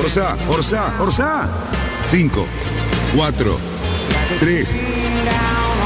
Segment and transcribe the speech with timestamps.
[0.00, 1.48] Orsá, Orsá, Orsá.
[2.06, 2.46] 5,
[3.16, 3.58] 4,
[4.40, 4.76] 3,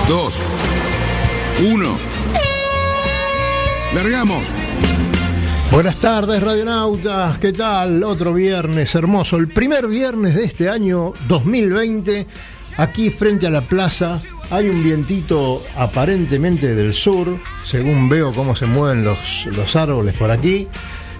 [0.08, 0.42] 2,
[1.72, 1.96] 1.
[3.94, 4.48] Largamos.
[5.70, 7.38] Buenas tardes, radionautas.
[7.38, 8.02] ¿Qué tal?
[8.04, 9.36] Otro viernes hermoso.
[9.36, 12.26] El primer viernes de este año 2020.
[12.76, 18.66] Aquí frente a la plaza hay un vientito aparentemente del sur, según veo cómo se
[18.66, 20.68] mueven los, los árboles por aquí.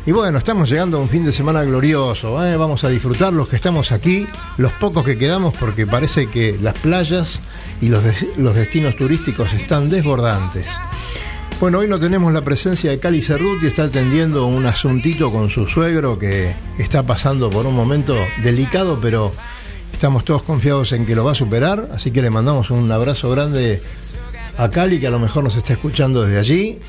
[0.04, 2.44] Y bueno, estamos llegando a un fin de semana glorioso.
[2.44, 2.56] ¿eh?
[2.56, 6.76] Vamos a disfrutar los que estamos aquí, los pocos que quedamos, porque parece que las
[6.76, 7.38] playas
[7.80, 8.02] y los,
[8.36, 10.66] los destinos turísticos están desbordantes.
[11.60, 15.68] Bueno, hoy no tenemos la presencia de Cali Cerruti, está atendiendo un asuntito con su
[15.68, 19.32] suegro que está pasando por un momento delicado, pero
[19.92, 23.30] estamos todos confiados en que lo va a superar, así que le mandamos un abrazo
[23.30, 23.80] grande
[24.58, 26.80] a Cali, que a lo mejor nos está escuchando desde allí.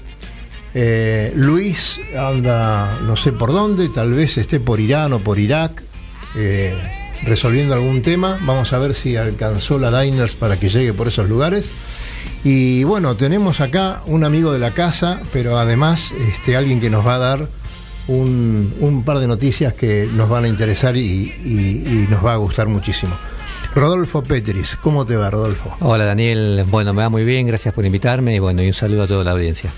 [0.76, 5.84] Eh, Luis anda no sé por dónde, tal vez esté por Irán o por Irak,
[6.36, 6.74] eh,
[7.24, 8.40] resolviendo algún tema.
[8.42, 11.72] Vamos a ver si alcanzó la Diners para que llegue por esos lugares.
[12.44, 17.06] Y bueno, tenemos acá un amigo de la casa, pero además este, alguien que nos
[17.06, 17.48] va a dar
[18.08, 22.38] un, par de noticias que nos van a interesar y, y- y nos va a
[22.38, 23.16] gustar muchísimo.
[23.76, 25.74] Rodolfo Petris, ¿cómo te va, Rodolfo?
[25.80, 29.04] Hola Daniel, bueno, me va muy bien, gracias por invitarme y bueno, y un saludo
[29.04, 29.72] a toda la audiencia.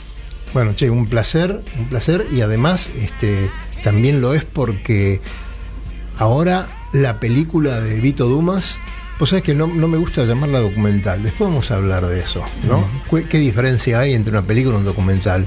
[0.56, 3.50] Bueno, che, un placer, un placer y además este,
[3.84, 5.20] también lo es porque
[6.18, 8.80] ahora la película de Vito Dumas,
[9.18, 12.42] pues sabes que no, no me gusta llamarla documental, después vamos a hablar de eso,
[12.70, 12.88] ¿no?
[13.12, 15.46] ¿Qué, qué diferencia hay entre una película y un documental?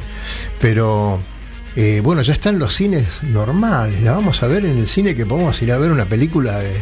[0.60, 1.20] Pero
[1.74, 5.14] eh, bueno, ya está en los cines normales, la vamos a ver en el cine
[5.14, 6.74] que podemos ir a ver una película de...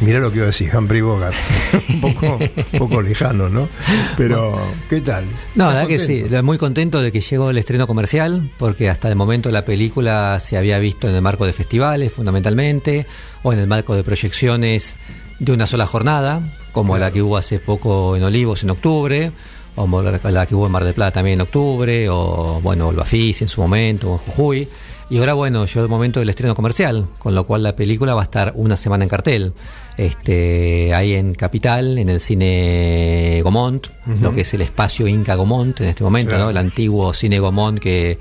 [0.00, 1.36] Mirá lo que iba a decir, Humphrey Bogart.
[1.88, 2.38] un, poco,
[2.72, 3.68] un poco lejano, ¿no?
[4.16, 5.24] Pero, ¿qué tal?
[5.54, 8.90] No, la ¿Estás verdad que sí, muy contento de que llegó el estreno comercial, porque
[8.90, 13.06] hasta el momento la película se había visto en el marco de festivales fundamentalmente,
[13.42, 14.96] o en el marco de proyecciones
[15.38, 19.32] de una sola jornada, como la que hubo hace poco en Olivos en octubre,
[19.76, 23.42] o la que hubo en Mar del Plata también en octubre, o bueno, el Bafis
[23.42, 24.68] en su momento, o en Jujuy.
[25.10, 28.22] Y ahora, bueno, llegó el momento del estreno comercial, con lo cual la película va
[28.22, 29.52] a estar una semana en cartel.
[29.96, 33.86] Este, ahí en Capital, en el cine Gomont,
[34.20, 36.44] lo que es el espacio Inca Gomont en este momento, Claro.
[36.44, 36.50] ¿no?
[36.50, 38.18] El antiguo cine Gomont que,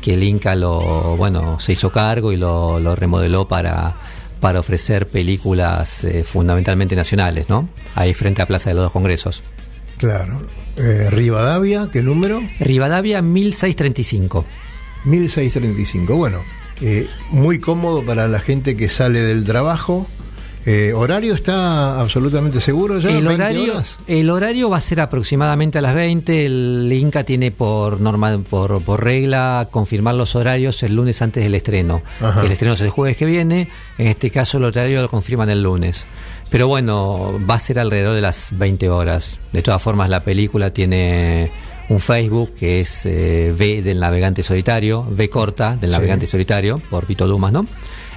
[0.00, 3.94] que el Inca lo, bueno, se hizo cargo y lo, lo remodeló para,
[4.40, 7.68] para ofrecer películas eh, fundamentalmente nacionales, ¿no?
[7.96, 9.42] Ahí frente a Plaza de los Dos Congresos.
[9.98, 10.42] Claro.
[10.76, 12.40] Eh, Rivadavia, ¿qué número?
[12.60, 14.44] Rivadavia 1635.
[15.06, 16.14] 1635.
[16.16, 16.38] Bueno,
[16.82, 20.06] eh, muy cómodo para la gente que sale del trabajo.
[20.68, 23.08] Eh, ¿Horario está absolutamente seguro ya?
[23.10, 23.98] El 20 horario, horas?
[24.08, 26.44] el horario va a ser aproximadamente a las 20.
[26.44, 31.54] El Inca tiene por normal, por, por regla confirmar los horarios el lunes antes del
[31.54, 32.02] estreno.
[32.20, 32.42] Ajá.
[32.44, 33.68] El estreno es el jueves que viene.
[33.96, 36.04] En este caso el horario lo confirman el lunes.
[36.50, 39.38] Pero bueno, va a ser alrededor de las 20 horas.
[39.52, 41.50] De todas formas, la película tiene
[41.88, 45.94] un Facebook que es eh, V del navegante solitario, V corta del Sí.
[45.94, 47.66] navegante solitario, por Vito Dumas, ¿no?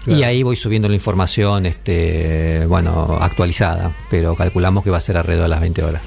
[0.03, 0.19] Claro.
[0.19, 5.17] Y ahí voy subiendo la información, este, bueno, actualizada, pero calculamos que va a ser
[5.17, 6.01] alrededor de las 20 horas.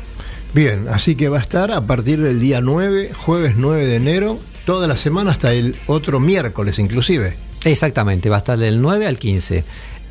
[0.54, 4.38] Bien, así que va a estar a partir del día 9, jueves 9 de enero,
[4.66, 7.36] toda la semana hasta el otro miércoles inclusive.
[7.64, 9.64] Exactamente, va a estar del 9 al 15.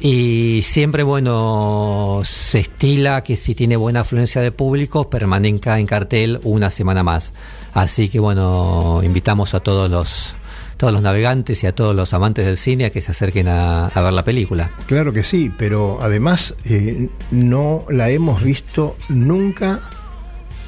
[0.04, 6.40] Y siempre, bueno, se estila que si tiene buena afluencia de público, permanezca en cartel
[6.44, 7.34] una semana más.
[7.74, 10.36] Así que, bueno, invitamos a todos los
[10.82, 13.86] todos los navegantes y a todos los amantes del cine a que se acerquen a,
[13.86, 14.72] a ver la película.
[14.88, 19.82] Claro que sí, pero además eh, no la hemos visto nunca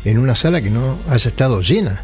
[0.06, 2.04] en una sala que no haya estado llena.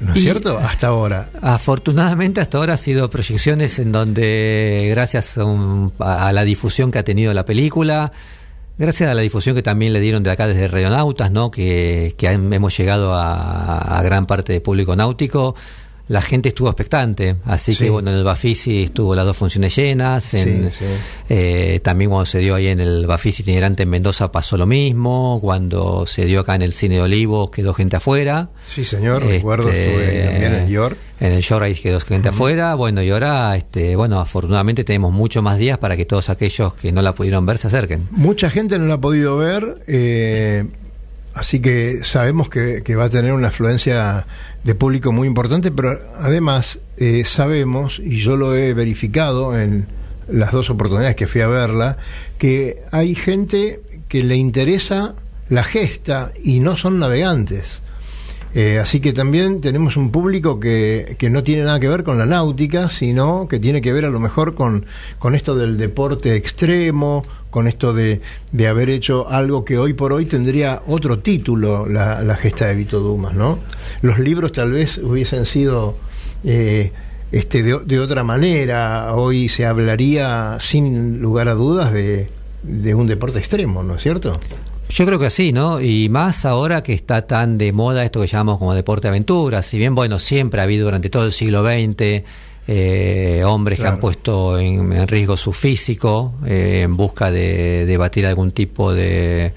[0.00, 0.58] ¿No es Y- cierto?
[0.58, 1.30] Hasta ahora.
[1.42, 6.92] Afortunadamente hasta ahora ha sido proyecciones en donde gracias a, un- a- a la difusión
[6.92, 8.12] que ha tenido la película
[8.80, 11.50] Gracias a la difusión que también le dieron de acá desde Radionautas, ¿no?
[11.50, 15.56] que, que hemos llegado a, a gran parte del público náutico,
[16.08, 17.36] la gente estuvo expectante.
[17.44, 17.84] Así Sí.
[17.84, 20.32] que bueno, en el Bafisi estuvo las dos funciones llenas.
[20.34, 20.84] En, Sí, sí.
[21.28, 25.38] eh, también cuando se dio ahí en el Bafisi itinerante en Mendoza pasó lo mismo.
[25.42, 28.48] Cuando se dio acá en el Cine de Olivos quedó gente afuera.
[28.66, 30.96] Sí, señor, Este, recuerdo, estuve también en York.
[31.20, 32.74] En el York ahí quedó gente afuera.
[32.74, 36.92] Bueno, y ahora, este, bueno, afortunadamente tenemos muchos más días para que todos aquellos que
[36.92, 38.06] no la pudieron ver se acerquen.
[38.12, 40.64] Mucha gente no la ha podido ver, eh,
[41.38, 44.26] así que sabemos que, que va a tener una afluencia
[44.64, 49.86] de público muy importante, pero además eh, sabemos, y yo lo he verificado en
[50.28, 51.96] las dos oportunidades que fui a verla,
[52.38, 55.14] que hay gente que le interesa
[55.48, 57.82] la gesta y no son navegantes.
[58.54, 62.26] Eh, así que también tenemos un público que, no tiene nada que ver con la
[62.26, 64.84] náutica, sino que tiene que ver a lo mejor con
[65.34, 68.20] esto del deporte extremo, con esto de,
[68.52, 72.74] de haber hecho algo que hoy por hoy tendría otro título, la, la gesta de
[72.74, 73.58] Vito Dumas, ¿no?
[74.02, 75.96] Los libros tal vez hubiesen sido
[76.44, 76.92] eh,
[77.32, 82.30] este, de, de otra manera, hoy se hablaría sin lugar a dudas de,
[82.62, 84.38] de un deporte extremo, ¿no es cierto?
[84.90, 85.80] Yo creo que sí, ¿no?
[85.82, 89.60] Y más ahora que está tan de moda esto que llamamos como deporte aventura.
[89.60, 92.24] Si bien, bueno, siempre ha habido durante todo el siglo XX
[92.70, 97.96] eh, hombres que han puesto en, en riesgo su físico eh, en busca de, de
[97.96, 99.52] batir algún tipo de.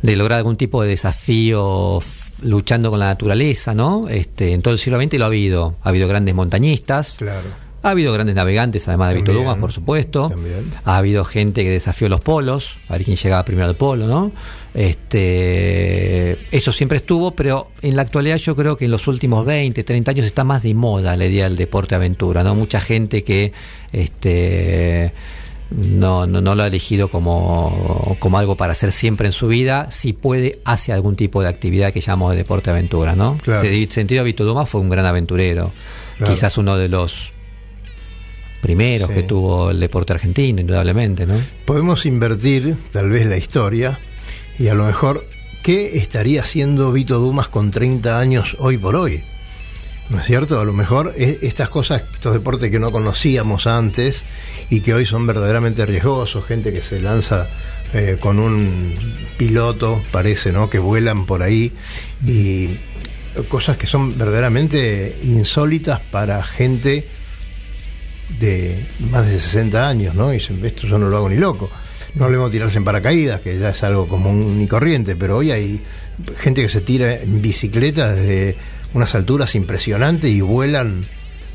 [0.00, 2.00] de lograr algún tipo de desafío
[2.42, 4.08] luchando con la naturaleza, ¿no?
[4.08, 5.74] Este, en todo el siglo XX lo ha habido.
[5.82, 7.16] Ha habido grandes montañistas.
[7.18, 7.66] Claro.
[7.82, 10.28] Ha habido grandes navegantes, además de También, Dumas, por supuesto.
[10.28, 10.72] también.
[10.84, 14.32] Ha habido gente que desafió los polos, a ver quién llegaba primero al polo, ¿no?
[14.76, 19.82] Este, eso siempre estuvo, pero en la actualidad yo creo que en los últimos 20,
[19.82, 22.54] 30 años está más de moda la idea del deporte aventura, ¿no?
[22.54, 23.52] Mucha gente que
[23.92, 25.12] este
[25.70, 29.90] no, no, no lo ha elegido como, como algo para hacer siempre en su vida,
[29.90, 33.38] si puede, hace algún tipo de actividad que llamamos de deporte aventura, ¿no?
[33.42, 33.66] Claro.
[33.66, 35.72] En ese sentido, Vito Dumas fue un gran aventurero.
[36.18, 36.32] Claro.
[36.34, 37.32] Quizás uno de los
[38.60, 39.14] primeros Sí.
[39.14, 41.34] que tuvo el deporte argentino, indudablemente, ¿no?
[41.64, 43.98] Podemos invertir tal vez la historia
[44.58, 45.26] y a lo mejor
[45.62, 49.24] qué estaría haciendo Vito Dumas con 30 años hoy por hoy.
[50.08, 50.60] ¿No es cierto?
[50.60, 54.24] A lo mejor estas cosas, estos deportes que no conocíamos antes
[54.70, 57.48] y que hoy son verdaderamente riesgosos, gente que se lanza
[57.92, 58.94] eh, con un
[59.36, 60.70] piloto, parece, ¿no?
[60.70, 61.72] Que vuelan por ahí
[62.24, 62.78] y
[63.48, 67.08] cosas que son verdaderamente insólitas para gente
[68.38, 70.30] de más de 60 años, ¿no?
[70.32, 71.68] Y dicen, esto yo no lo hago ni loco.
[72.16, 75.50] No hablemos de tirarse en paracaídas, que ya es algo común y corriente, pero hoy
[75.50, 75.82] hay
[76.38, 78.56] gente que se tira en bicicleta desde
[78.94, 81.04] unas alturas impresionantes y vuelan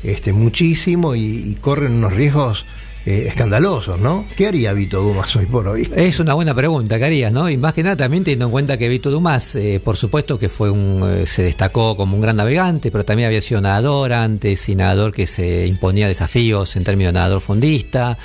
[0.04, 2.64] este, muchísimo y, corren unos riesgos
[3.04, 4.24] eh, escandalosos, ¿no?
[4.36, 5.90] ¿Qué haría Vito Dumas hoy por hoy?
[5.96, 7.50] Es una buena pregunta, ¿qué harías, no?
[7.50, 10.48] Y más que nada también teniendo en cuenta que Vito Dumas, eh, por supuesto que
[10.48, 14.68] fue un, eh, se destacó como un gran navegante, pero también había sido nadador antes
[14.68, 18.16] y nadador que se imponía desafíos en términos de nadador fundista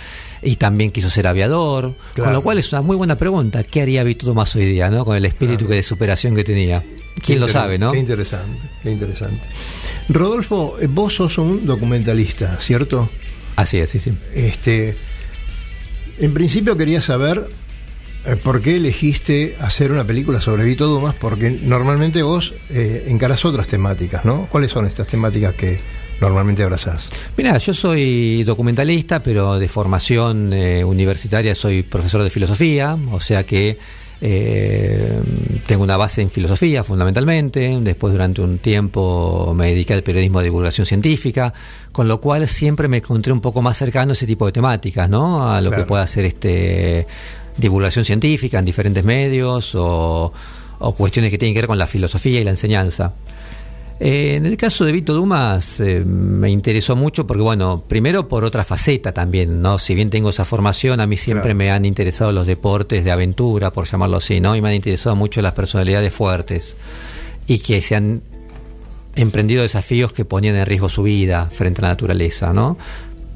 [0.42, 2.28] y también quiso ser aviador, Claro.
[2.28, 5.06] con lo cual es una muy buena pregunta, ¿qué haría Vito Dumas hoy día, no?
[5.06, 5.76] Con el espíritu Claro.
[5.76, 6.84] de superación que tenía.
[7.24, 7.92] ¿Quién lo sabe, no?
[7.92, 9.42] Qué interesante, qué interesante.
[10.10, 13.10] Rodolfo, eh, vos sos un documentalista, ¿cierto?
[13.56, 14.14] Así es, sí, sí.
[14.36, 14.96] Este,
[16.20, 17.48] en principio quería saber
[18.26, 23.44] eh, por qué elegiste hacer una película sobre Vito Dumas, porque normalmente vos eh, encarás
[23.46, 24.48] otras temáticas, ¿no?
[24.52, 25.80] ¿Cuáles son estas temáticas que
[26.20, 27.10] normalmente abrazás?
[27.38, 33.44] Mira, yo soy documentalista, pero de formación eh, universitaria soy profesor de filosofía, o sea
[33.46, 33.78] que
[34.20, 35.20] eh,
[35.68, 37.78] tengo una base en filosofía fundamentalmente.
[37.82, 41.54] Después, durante un tiempo, me dediqué al periodismo de divulgación científica,
[41.92, 45.10] con lo cual siempre me encontré un poco más cercano a ese tipo de temáticas,
[45.10, 45.52] ¿no?
[45.52, 45.84] A lo Claro.
[45.84, 47.06] que pueda ser este
[47.58, 50.32] divulgación científica en diferentes medios o,
[50.80, 53.14] o cuestiones que tienen que ver con la filosofía y la enseñanza.
[54.00, 58.44] Eh, en el caso de Vito Dumas eh, me interesó mucho porque, bueno, primero por
[58.46, 59.80] otra faceta también, ¿no?
[59.80, 61.58] Si bien tengo esa formación, a mí siempre Claro.
[61.58, 64.56] me han interesado los deportes de aventura, por llamarlo así, ¿no?
[64.56, 66.76] Y me han interesado mucho las personalidades fuertes
[67.48, 68.22] y que se han
[69.16, 72.78] emprendido desafíos que ponían en riesgo su vida frente a la naturaleza, ¿no?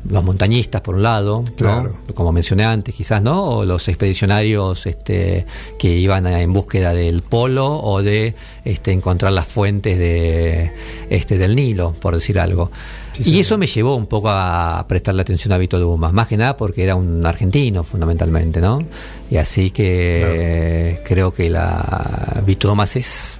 [0.09, 1.53] Los montañistas, por un lado, ¿no?
[1.55, 1.95] Claro.
[2.15, 3.43] como mencioné antes, quizás, ¿no?
[3.57, 5.45] O los expedicionarios este,
[5.77, 8.33] que iban a- en búsqueda del polo o de
[8.65, 10.71] este, encontrar las fuentes de,
[11.09, 12.71] este, del Nilo, por decir algo.
[13.13, 16.37] Sí, y eso me llevó un poco a prestarle atención a Vito Dumas, más que
[16.37, 18.83] nada porque era un argentino, fundamentalmente, ¿no?
[19.29, 23.37] Y así que creo que la Vito Dumas es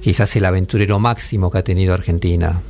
[0.00, 2.60] quizás el aventurero máximo que ha tenido Argentina.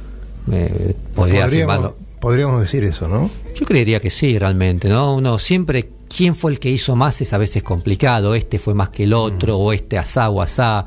[0.50, 1.97] Eh, podría afirmarlo.
[2.21, 3.31] Podríamos decir eso, ¿no?
[3.55, 5.15] Yo creería que sí, realmente, ¿no?
[5.17, 8.91] Uno siempre quién fue el que hizo más es a veces complicado, este fue más
[8.91, 10.87] que el otro, o este asá o asá.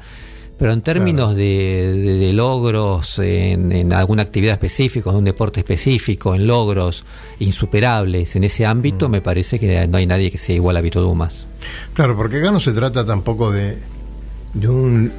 [0.57, 5.61] Pero en términos de, de- de logros en, en alguna actividad específica, en un deporte
[5.61, 7.05] específico, en logros
[7.39, 10.99] insuperables en ese ámbito, me parece que no hay nadie que sea igual a Vito
[11.01, 11.47] Dumas.
[11.93, 13.77] Claro, porque acá no se trata tampoco de,
[14.53, 15.13] de, un,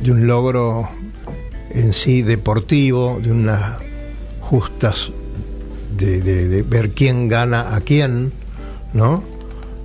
[0.00, 0.88] de un logro
[1.70, 3.78] en sí deportivo, de unas
[4.40, 5.10] justas,
[5.96, 8.32] de, de- de ver quién gana a quién,
[8.92, 9.22] ¿no?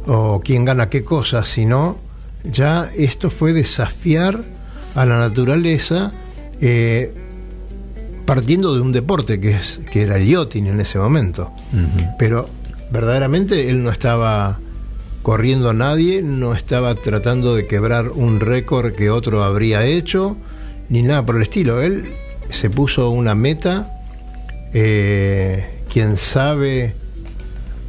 [0.07, 1.97] O quién gana qué cosas, sino
[2.43, 4.43] ya esto fue desafiar
[4.95, 6.11] a la naturaleza
[6.59, 7.13] eh,
[8.25, 11.51] partiendo de un deporte que, es, que era el yachting en ese momento.
[12.17, 12.49] Pero
[12.91, 14.59] verdaderamente él no estaba
[15.21, 20.35] corriendo a nadie, no estaba tratando de quebrar un récord que otro habría hecho,
[20.89, 21.81] ni nada por el estilo.
[21.81, 22.05] Él
[22.49, 24.01] se puso una meta,
[24.73, 26.95] eh, quién sabe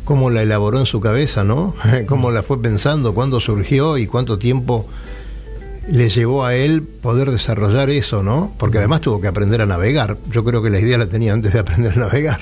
[0.04, 1.74] cómo la elaboró en su cabeza, ¿no?
[2.06, 4.88] cómo la fue pensando, cuándo surgió y cuánto tiempo
[5.88, 8.54] le llevó a él poder desarrollar eso, ¿no?
[8.58, 10.16] Porque además tuvo que aprender a navegar.
[10.30, 12.40] Yo creo que la idea la tenía antes de aprender a navegar.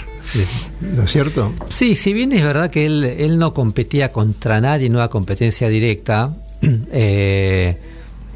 [0.80, 1.52] ¿No es cierto?
[1.68, 5.68] Sí, si bien es verdad que él, él no competía contra nadie en una competencia
[5.68, 6.36] directa,
[6.92, 7.78] eh,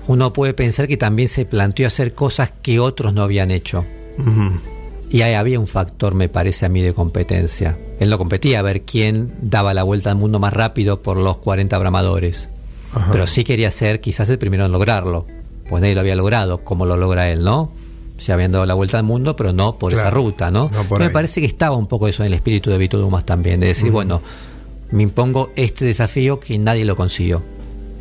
[0.07, 3.85] uno puede pensar que también se planteó hacer cosas que otros no habían hecho.
[4.19, 4.74] Ujú.
[5.11, 7.79] Y ahí había un factor, me parece a mí, de competencia.
[8.01, 11.39] Él no competía a ver quién daba la vuelta al mundo más rápido por los
[11.39, 12.49] 40 bramadores.
[12.93, 13.11] Ajá.
[13.13, 15.27] Pero sí quería ser quizás el primero en lograrlo.
[15.69, 17.71] Pues nadie lo había logrado, como lo logra él, ¿no?
[18.19, 20.71] Se habían dado la vuelta al mundo, pero no por esa ruta, ¿no?
[20.73, 23.25] no por me parece que estaba un poco eso en el espíritu de Vito Dumas
[23.25, 24.21] también, de decir, bueno,
[24.91, 27.43] me impongo este desafío que nadie lo consiguió.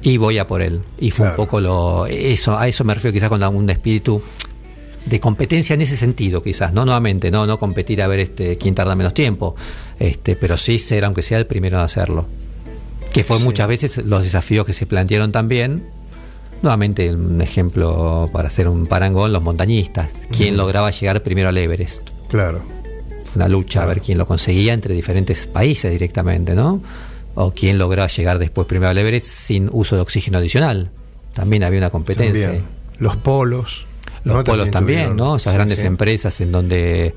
[0.03, 0.81] Y voy a por él.
[0.99, 1.31] Y fue Claro.
[1.31, 2.05] un poco lo.
[2.07, 4.21] Eso, a eso me refiero quizás con un espíritu
[5.05, 6.85] de competencia en ese sentido, quizás, ¿no?
[6.85, 9.55] Nuevamente, no, no competir a ver este quién tarda menos tiempo.
[9.99, 12.25] Este, pero sí ser, aunque sea el primero en hacerlo.
[13.13, 13.43] Que fue Sí.
[13.43, 15.83] muchas veces los desafíos que se plantearon también.
[16.61, 20.09] Nuevamente, un ejemplo para hacer un parangón, los montañistas.
[20.35, 22.09] ¿Quién lograba llegar primero al Everest?
[22.29, 22.61] Claro.
[23.35, 26.81] Una lucha a ver quién lo conseguía entre diferentes países directamente, ¿no?
[27.35, 30.89] O quién lograba llegar después primero al Everest sin uso de oxígeno adicional.
[31.33, 32.45] También había una competencia.
[32.45, 32.65] También.
[32.99, 33.85] Los polos.
[34.23, 34.43] Los ¿no?
[34.43, 35.35] polos también, ¿no?
[35.35, 35.85] Esas sí, grandes sí.
[35.85, 37.13] empresas en donde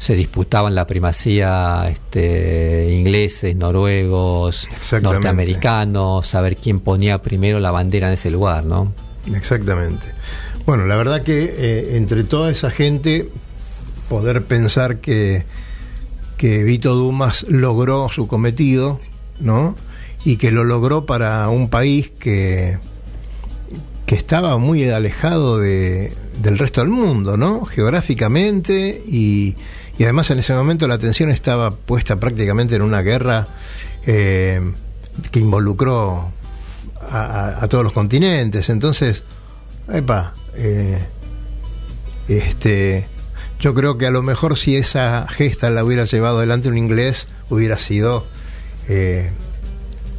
[0.00, 4.66] se disputaban la primacía este, ingleses, noruegos,
[5.02, 8.92] norteamericanos, saber quién ponía primero la bandera en ese lugar, ¿no?
[9.34, 10.06] Exactamente.
[10.64, 13.28] Bueno, la verdad que eh, entre toda esa gente,
[14.08, 15.44] poder pensar que,
[16.38, 18.98] que Vito Dumas logró su cometido,
[19.38, 19.76] ¿no?
[20.24, 22.78] Y que lo logró para un país que,
[24.06, 27.64] que estaba muy alejado de, del resto del mundo, ¿no?
[27.64, 29.56] Geográficamente y,
[30.00, 33.46] además en ese momento la atención estaba puesta prácticamente en una guerra
[34.06, 34.60] eh,
[35.30, 36.32] que involucró
[37.12, 38.70] a todos los continentes.
[38.70, 39.24] Entonces,
[39.92, 40.98] epa, eh,
[42.28, 43.06] este,
[43.58, 47.28] yo creo que a lo mejor si esa gesta la hubiera llevado adelante un inglés,
[47.48, 48.24] hubiera sido
[48.88, 49.30] eh,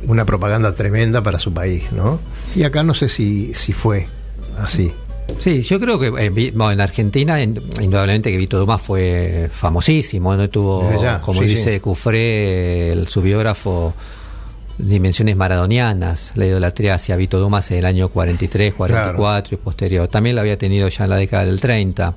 [0.08, 2.20] una propaganda tremenda para su país, ¿no?
[2.56, 4.08] Y acá no sé si, si fue
[4.58, 4.94] así.
[5.40, 10.36] Sí, yo creo que eh, bueno, en Argentina, in- indudablemente que Vito Dumas fue famosísimo,
[10.36, 11.80] no tuvo, ya, como sí, dice sí.
[11.80, 13.94] Cufré, el, su biógrafo,
[14.78, 20.08] dimensiones maradonianas, la idolatría hacia Vito Dumas en el año 43, 44 y posterior.
[20.08, 22.13] También la había tenido ya en la década del 30,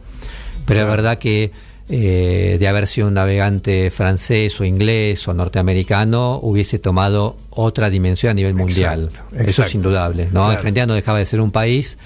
[0.67, 1.51] pero es verdad que
[1.89, 8.31] eh, de haber sido un navegante francés o inglés o norteamericano, hubiese tomado otra dimensión
[8.31, 9.09] a nivel mundial.
[9.13, 10.25] Exacto, Eso es indudable.
[10.27, 10.31] ¿no?
[10.45, 10.47] Claro.
[10.59, 11.97] Argentina no dejaba de ser un país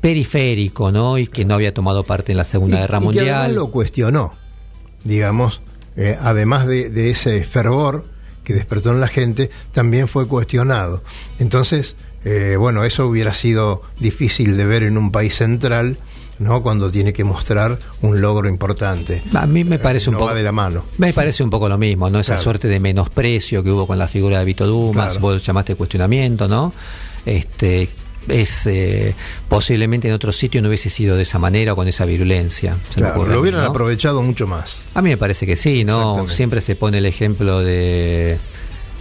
[0.00, 1.18] periférico, ¿no?
[1.18, 3.54] Y que no había tomado parte en la Segunda Y- Guerra y que además Mundial.
[3.54, 4.32] lo cuestionó,
[5.04, 5.60] digamos,
[5.96, 8.04] eh, además de, de ese fervor
[8.44, 11.02] que despertó en la gente, también fue cuestionado.
[11.38, 15.98] Entonces, eh, bueno, eso hubiera sido difícil de ver en un país central,
[16.38, 16.62] ¿no?
[16.62, 19.22] Cuando tiene que mostrar un logro importante.
[19.34, 20.84] A mí me parece Eh, un no poco va de la mano.
[20.98, 22.20] Me parece un poco lo mismo, ¿no?
[22.20, 22.42] Esa Claro.
[22.44, 25.20] suerte de menosprecio que hubo con la figura de Vito Dumas, Claro.
[25.20, 26.72] vos llamaste cuestionamiento, ¿no?
[27.26, 27.88] Este
[28.28, 29.14] es eh,
[29.48, 32.76] posiblemente en otro sitio no hubiese sido de esa manera o con esa virulencia.
[32.94, 33.68] Claro, lo mí, hubieran ¿no?
[33.70, 34.82] aprovechado mucho más.
[34.94, 36.28] A mí me parece que sí, ¿no?
[36.28, 38.38] Siempre se pone el ejemplo de,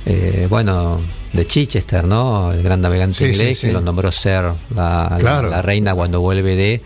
[0.05, 0.99] eh, bueno,
[1.33, 2.51] de Chichester, ¿no?
[2.51, 3.67] El gran navegante Sí, inglés sí.
[3.67, 4.43] que lo nombró ser
[4.75, 5.49] la, la- Claro.
[5.49, 6.81] la reina cuando vuelve de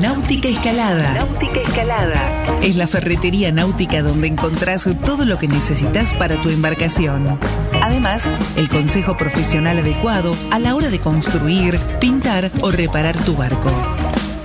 [0.00, 1.14] Náutica Escalada.
[1.14, 2.60] Náutica Escalada.
[2.62, 7.38] Es la ferretería náutica donde encontrás todo lo que necesitas para tu embarcación.
[7.82, 13.70] Además, el consejo profesional adecuado a la hora de construir, pintar o reparar tu barco.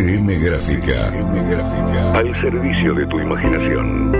[0.00, 1.12] CCM Gráfica.
[2.14, 4.10] Al servicio de tu imaginación.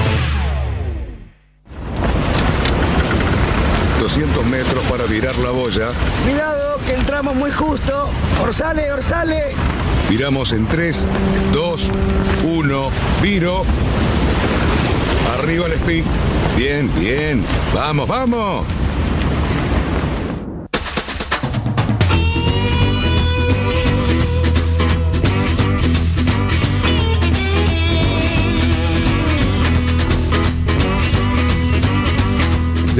[4.10, 5.92] 200 metros para virar la boya.
[6.24, 8.10] Cuidado, que entramos muy justo.
[8.42, 9.54] Orsale, orsale.
[10.10, 11.06] Viramos en 3,
[11.54, 11.90] 2,
[12.44, 12.90] 1,
[13.22, 13.64] viro.
[15.38, 16.06] Arriba el speed.
[16.58, 17.46] Bien, bien.
[17.76, 18.66] Vamos, vamos.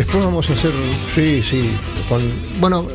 [0.10, 0.72] Después vamos a hacer,
[1.14, 1.70] sí, sí,
[2.10, 2.20] con,
[2.60, 2.88] bueno,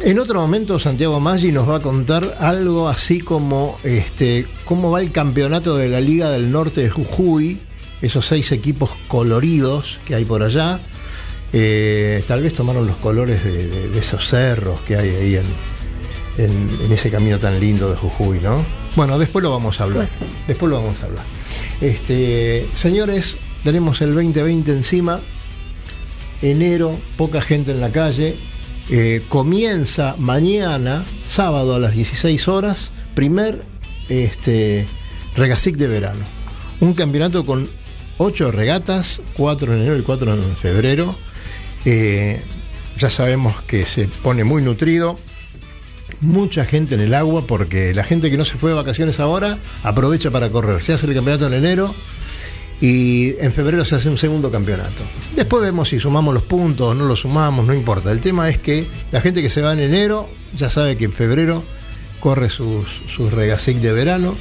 [0.00, 5.02] en otro momento Santiago Maggi nos va a contar algo así como, este, cómo va
[5.02, 7.58] el campeonato de la Liga del Norte de Jujuy,
[8.00, 10.80] esos seis equipos coloridos que hay por allá.
[11.52, 15.44] Eh, tal vez tomaron los colores de, de- de esos cerros que hay ahí en,
[16.42, 18.64] en- en ese camino tan lindo de Jujuy, ¿no?
[18.96, 19.98] Bueno, después lo vamos a hablar.
[20.08, 20.16] Pues.
[20.48, 21.24] Después lo vamos a hablar.
[21.82, 25.20] Este, señores, tenemos el 2020 encima
[26.50, 28.36] enero, poca gente en la calle.
[28.90, 33.62] Eh, comienza mañana, sábado a las 16 horas, primer
[34.08, 34.86] este,
[35.36, 36.24] de verano.
[36.80, 37.66] Un campeonato con
[38.18, 41.14] 8 regatas, 4 en enero y 4 en febrero.
[41.84, 42.40] Eh,
[42.98, 45.18] ya sabemos que se pone muy nutrido.
[46.20, 49.58] Mucha gente en el agua porque la gente que no se fue de vacaciones ahora
[49.82, 50.82] aprovecha para correr.
[50.82, 51.94] Se hace el campeonato en enero,
[52.84, 55.02] y en febrero se hace un segundo campeonato.
[55.34, 58.12] Después vemos si sumamos los puntos no los sumamos, no importa.
[58.12, 61.12] El tema es que la gente que se va en enero ya sabe que en
[61.14, 61.64] febrero
[62.20, 64.34] corre sus, sus regasic de verano.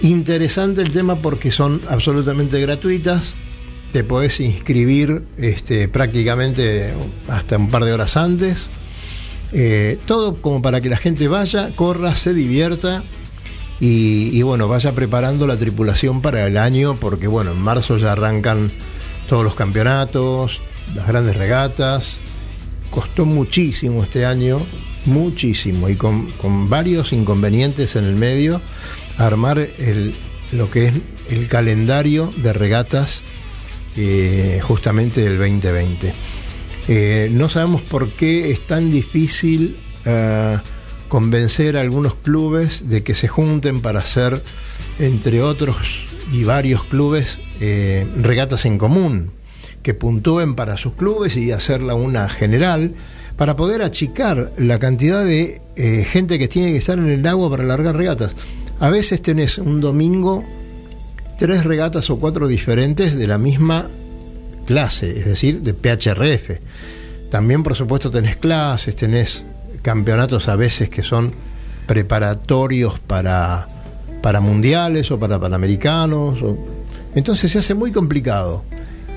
[0.00, 3.34] Interesante el tema porque son absolutamente gratuitas.
[3.92, 6.94] Te podés inscribir este, prácticamente
[7.28, 8.70] hasta un par de horas antes.
[9.52, 13.02] Eh, todo como para que la gente vaya, corra, se divierta
[13.84, 18.70] y, bueno, vaya preparando la tripulación para el año, porque bueno, en marzo ya arrancan
[19.28, 20.62] todos los campeonatos,
[20.94, 22.20] las grandes regatas.
[22.92, 24.60] Costó muchísimo este año,
[25.06, 28.60] muchísimo, y con, con varios inconvenientes en el medio,
[29.18, 30.14] armar el,
[30.52, 30.94] lo que es
[31.28, 33.22] el calendario de regatas
[33.96, 36.14] eh, justamente del 2020.
[36.86, 39.76] Eh, no sabemos por qué es tan difícil.
[40.04, 40.58] eh,
[41.12, 44.40] convencer a algunos clubes de que se junten para hacer,
[44.98, 49.30] entre otros y varios clubes, eh, regatas en común,
[49.82, 52.94] que puntúen para sus clubes y hacerla una general,
[53.36, 57.50] para poder achicar la cantidad de eh, gente que tiene que estar en el agua
[57.50, 58.34] para largar regatas.
[58.80, 60.42] A veces tenés un domingo
[61.38, 63.86] tres regatas o cuatro diferentes de la misma
[64.64, 66.58] clase, es decir, de PHRF.
[67.30, 69.44] También, por supuesto, tenés clases, tenés
[69.82, 71.32] campeonatos a veces que son
[71.86, 73.68] preparatorios para,
[74.22, 76.38] para mundiales o para panamericanos.
[77.14, 78.64] Entonces se hace muy complicado.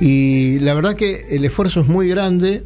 [0.01, 2.63] Y la verdad que el esfuerzo es muy grande.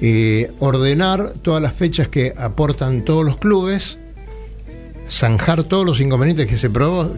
[0.00, 3.98] eh, ordenar todas las fechas que aportan todos los clubes,
[5.08, 6.70] zanjar todos los inconvenientes que se,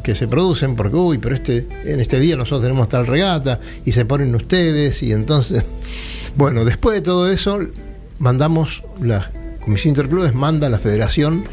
[0.02, 3.92] que se producen, porque, uy, pero este, en este día nosotros tenemos tal regata y
[3.92, 5.64] se ponen ustedes, y entonces,
[6.36, 7.60] bueno, después de todo eso,
[8.18, 9.30] mandamos, la
[9.64, 11.44] Comisión Interclubes manda a la Federación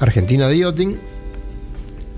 [0.00, 0.96] Argentina de Yachting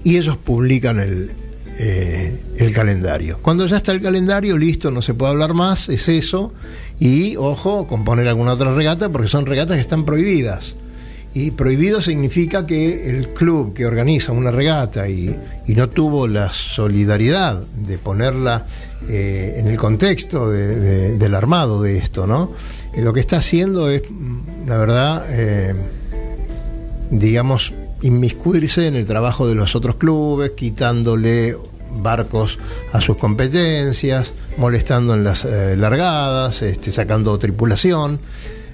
[0.04, 1.30] y ellos publican el,
[1.78, 3.38] eh, el calendario.
[3.42, 6.52] Cuando ya está el calendario, listo, no se puede hablar más, es eso,
[7.00, 10.76] y ojo, con poner alguna otra regata, porque son regatas que están prohibidas.
[11.34, 15.36] Y prohibido significa que el club que organiza una regata y,
[15.66, 18.64] no tuvo la solidaridad de ponerla
[19.08, 22.52] eh, en el contexto de- de- del armado de esto, ¿no?
[22.96, 25.74] Eh, lo que está haciendo es, mm, la verdad, eh,
[27.10, 31.56] digamos, inmiscuirse en el trabajo de los otros clubes, quitándole
[32.02, 32.58] barcos
[32.92, 38.18] a sus competencias, molestando en las eh, largadas, este, sacando tripulación.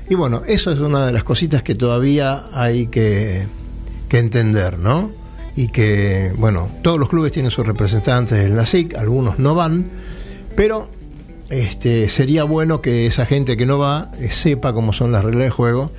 [0.09, 3.47] Y bueno, eso es una de las cositas que todavía hay que,
[4.09, 5.11] que entender, ¿no?
[5.55, 9.85] Y que, bueno, todos los clubes tienen sus representantes en la SIC, algunos no van,
[10.57, 10.89] pero
[11.53, 15.45] este, sería bueno que esa gente que no va eh, sepa cómo son las reglas
[15.45, 15.93] de juego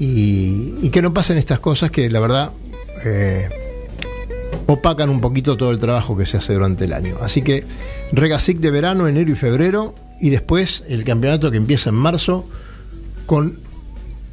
[0.00, 2.50] y, que no pasen estas cosas que la verdad
[3.04, 3.48] eh,
[4.66, 7.18] opacan un poquito todo el trabajo que se hace durante el año.
[7.20, 7.64] Así que
[8.10, 12.44] Regasic de verano, enero y febrero, y después el campeonato que empieza en marzo
[13.26, 13.60] con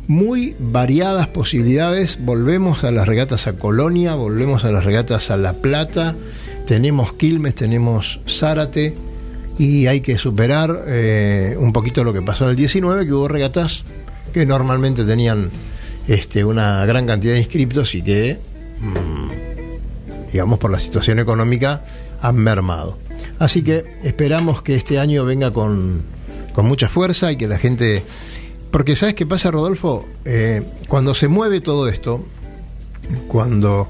[0.08, 2.18] muy variadas posibilidades.
[2.20, 6.16] Volvemos a las regatas a Colonia, volvemos a las regatas a La Plata,
[6.66, 8.96] tenemos Quilmes, tenemos Zárate
[9.62, 13.28] y hay que superar eh, un poquito lo que pasó en el 19, que hubo
[13.28, 13.84] regatas
[14.34, 15.52] que normalmente tenían
[16.08, 18.40] este, una gran cantidad de inscriptos y que,
[18.80, 21.84] mm, digamos, por la situación económica
[22.24, 22.98] han mermado.
[23.38, 26.02] Así que esperamos que este año venga con,
[26.54, 28.04] con mucha fuerza y que la gente...
[28.72, 30.08] Porque ¿sabes qué pasa, Rodolfo?
[30.26, 32.26] Eh, cuando se mueve todo esto,
[33.28, 33.88] cuando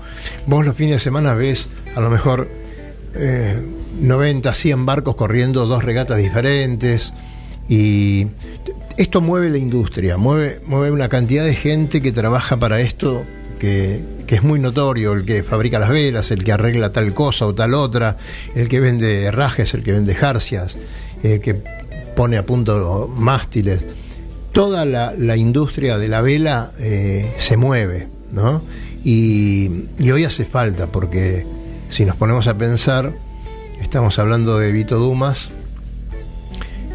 [0.47, 2.49] vos los fines de semana ves a lo mejor
[3.15, 3.55] eh,
[4.01, 7.13] 90, 100 barcos corriendo dos regatas diferentes
[7.69, 8.27] y
[8.97, 13.23] esto mueve la industria, mueve, mueve una cantidad de gente que trabaja para esto
[13.59, 17.45] que, que es muy notorio, el que fabrica las velas, el que arregla tal cosa
[17.45, 18.17] o tal otra,
[18.55, 20.75] el que vende herrajes, el que vende jarcias,
[21.23, 21.53] el que
[22.15, 23.85] pone a punto mástiles
[24.51, 28.61] toda la, la industria de la vela eh, se mueve, ¿no?
[29.03, 31.45] Y, y hoy hace falta, porque
[31.89, 33.13] si nos ponemos a pensar,
[33.81, 35.49] estamos hablando de Vito Dumas,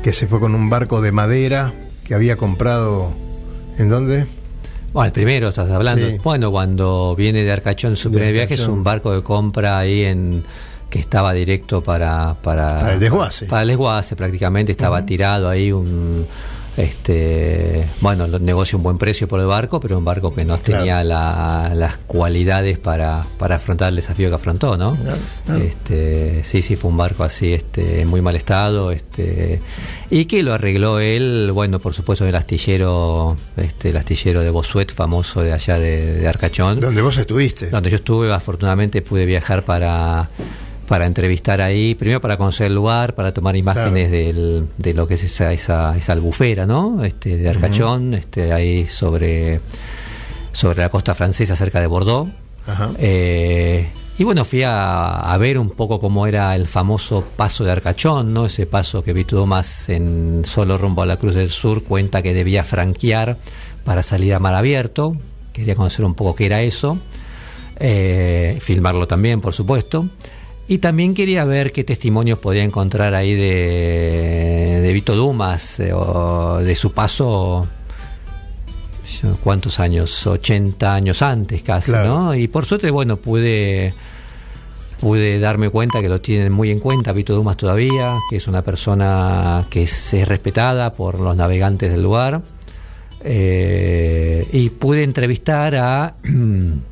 [0.03, 1.73] que se fue con un barco de madera
[2.05, 3.13] que había comprado,
[3.79, 4.27] ¿en dónde?
[4.93, 6.07] Bueno, el primero estás hablando.
[6.09, 6.19] Sí.
[6.23, 10.05] Bueno, cuando viene de Arcachón su De primer viaje es un barco de compra ahí
[10.05, 10.43] en
[10.89, 13.47] que estaba directo para para, Para el desguace.
[13.47, 16.27] Para el desguace prácticamente estaba tirado ahí un
[16.77, 20.81] este bueno, negocio un buen precio por el barco, pero un barco que no Claro.
[20.81, 24.97] tenía la- las cualidades para, para afrontar el desafío que afrontó, ¿no?
[25.61, 29.61] Este, sí, sí, fue un barco así, este, en muy mal estado, este,
[30.11, 34.93] y que lo arregló él, bueno, por supuesto, el astillero, este, el astillero de Bosuet,
[34.93, 37.71] famoso de allá de, de Arcachón, Donde vos estuviste.
[37.71, 40.29] donde yo estuve, afortunadamente pude viajar para
[40.87, 45.15] para entrevistar ahí, primero para conocer el lugar, para tomar imágenes del- de lo que
[45.15, 47.05] es esa, esa, esa albufera, ¿no?
[47.05, 49.61] Este, de Arcachón, este, ahí sobre,
[50.53, 52.31] sobre la costa francesa, cerca de Bordeaux.
[52.67, 52.91] Ajá.
[52.99, 53.87] Eh,
[54.19, 58.33] y bueno, fui a, a ver un poco cómo era el famoso paso de Arcachón,
[58.33, 58.47] ¿no?
[58.47, 62.33] Ese paso que Vito Dumas en solo rumbo a la Cruz del Sur cuenta que
[62.33, 63.37] debía franquear
[63.85, 65.15] para salir a mar abierto.
[65.53, 66.99] Quería conocer un poco qué era eso.
[67.79, 70.09] Eh, filmarlo también, por supuesto.
[70.69, 76.59] Y también quería ver qué testimonios podía encontrar ahí de, de Vito Dumas, eh, o
[76.59, 77.67] de su paso
[79.43, 80.27] ¿cuántos años?
[80.27, 82.09] 80 años antes casi, Claro.
[82.09, 82.35] ¿no?
[82.35, 83.95] Y por suerte, bueno, pude
[85.01, 88.63] pude darme cuenta que lo tienen muy en cuenta Vito Dumas todavía, que es una
[88.63, 92.41] persona que es, es respetada por los navegantes del lugar.
[93.23, 96.15] Eh, y pude entrevistar a,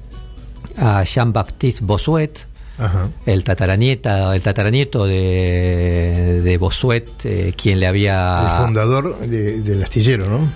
[0.76, 2.32] a Jean-Baptiste Bossuet,
[2.78, 3.08] Ajá.
[3.26, 8.56] el tataranieta, el tataranieto de, de Bossuet, eh, quien le había...
[8.58, 10.50] El fundador de- del astillero, ¿no?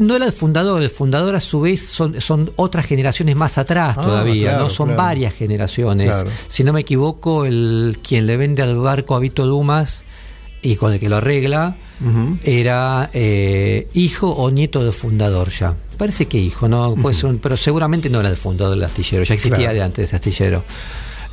[0.00, 3.96] No era el fundador, el fundador a su vez son, son otras generaciones más atrás
[3.98, 4.70] Ah, todavía, claro, ¿no?
[4.70, 5.02] Son claro.
[5.02, 6.10] varias generaciones.
[6.10, 6.30] Claro.
[6.48, 10.04] Si no me equivoco, el quien le vende al barco a Vito Dumas
[10.62, 11.76] y con el que lo arregla
[12.42, 15.74] era eh, hijo o nieto del fundador ya.
[15.96, 16.94] Parece que hijo, ¿no?
[16.96, 20.06] Puede ser un- pero seguramente no era el fundador del astillero, ya existía de antes
[20.06, 20.64] ese astillero.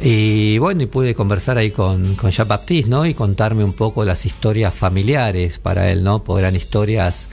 [0.03, 3.05] Y bueno, y pude conversar ahí con, Jean Baptiste, ¿no?
[3.05, 6.23] Y contarme un poco las historias familiares para él, ¿no?
[6.23, 7.29] Porque eran historias.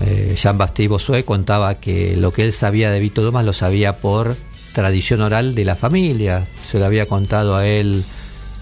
[0.00, 3.96] Eh, Jean Baptiste Bossuet contaba que lo que él sabía de Vito Dumas lo sabía
[3.96, 4.36] por
[4.72, 6.46] tradición oral de la familia.
[6.70, 8.04] Se lo había contado a él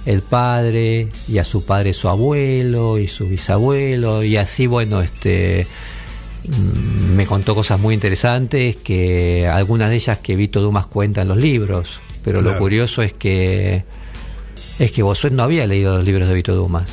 [0.06, 5.66] el padre y a su padre su abuelo y su bisabuelo y así bueno este
[6.48, 11.28] mm, me contó cosas muy interesantes que algunas de ellas que Vito Dumas cuenta en
[11.28, 13.84] los libros pero lo curioso es que
[14.78, 16.90] es que Bossuet no había leído los libros de Vito Dumas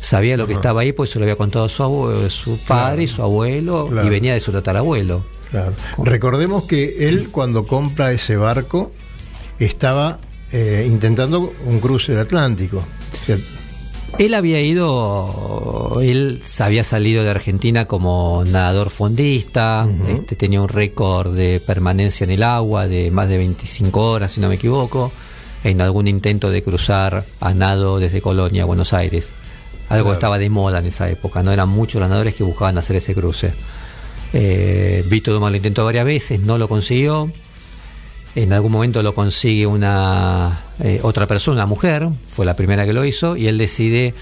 [0.00, 3.06] sabía lo que estaba ahí pues se lo había contado su abue- su padre y
[3.06, 4.06] su abuelo Claro.
[4.06, 5.72] y venía de su tatarabuelo Claro.
[6.02, 8.90] Recordemos que él cuando compra ese barco
[9.60, 10.18] estaba
[10.50, 12.78] eh, intentando un cruce del Atlántico.
[12.78, 13.36] O sea,
[14.18, 21.34] Él había ido, él había salido de Argentina como nadador fondista, este, tenía un récord
[21.34, 25.10] de permanencia en el agua de más de 25 horas, si no me equivoco,
[25.64, 29.30] en algún intento de cruzar a nado desde Colonia a Buenos Aires.
[29.88, 30.14] Algo Claro.
[30.14, 33.14] estaba de moda en esa época, no eran muchos los nadadores que buscaban hacer ese
[33.14, 33.52] cruce.
[34.32, 37.30] Eh, Vito Dumas lo intentó varias veces, no lo consiguió.
[38.34, 42.92] En algún momento lo consigue una eh, otra persona, una mujer, fue la primera que
[42.92, 44.14] lo hizo, y él decide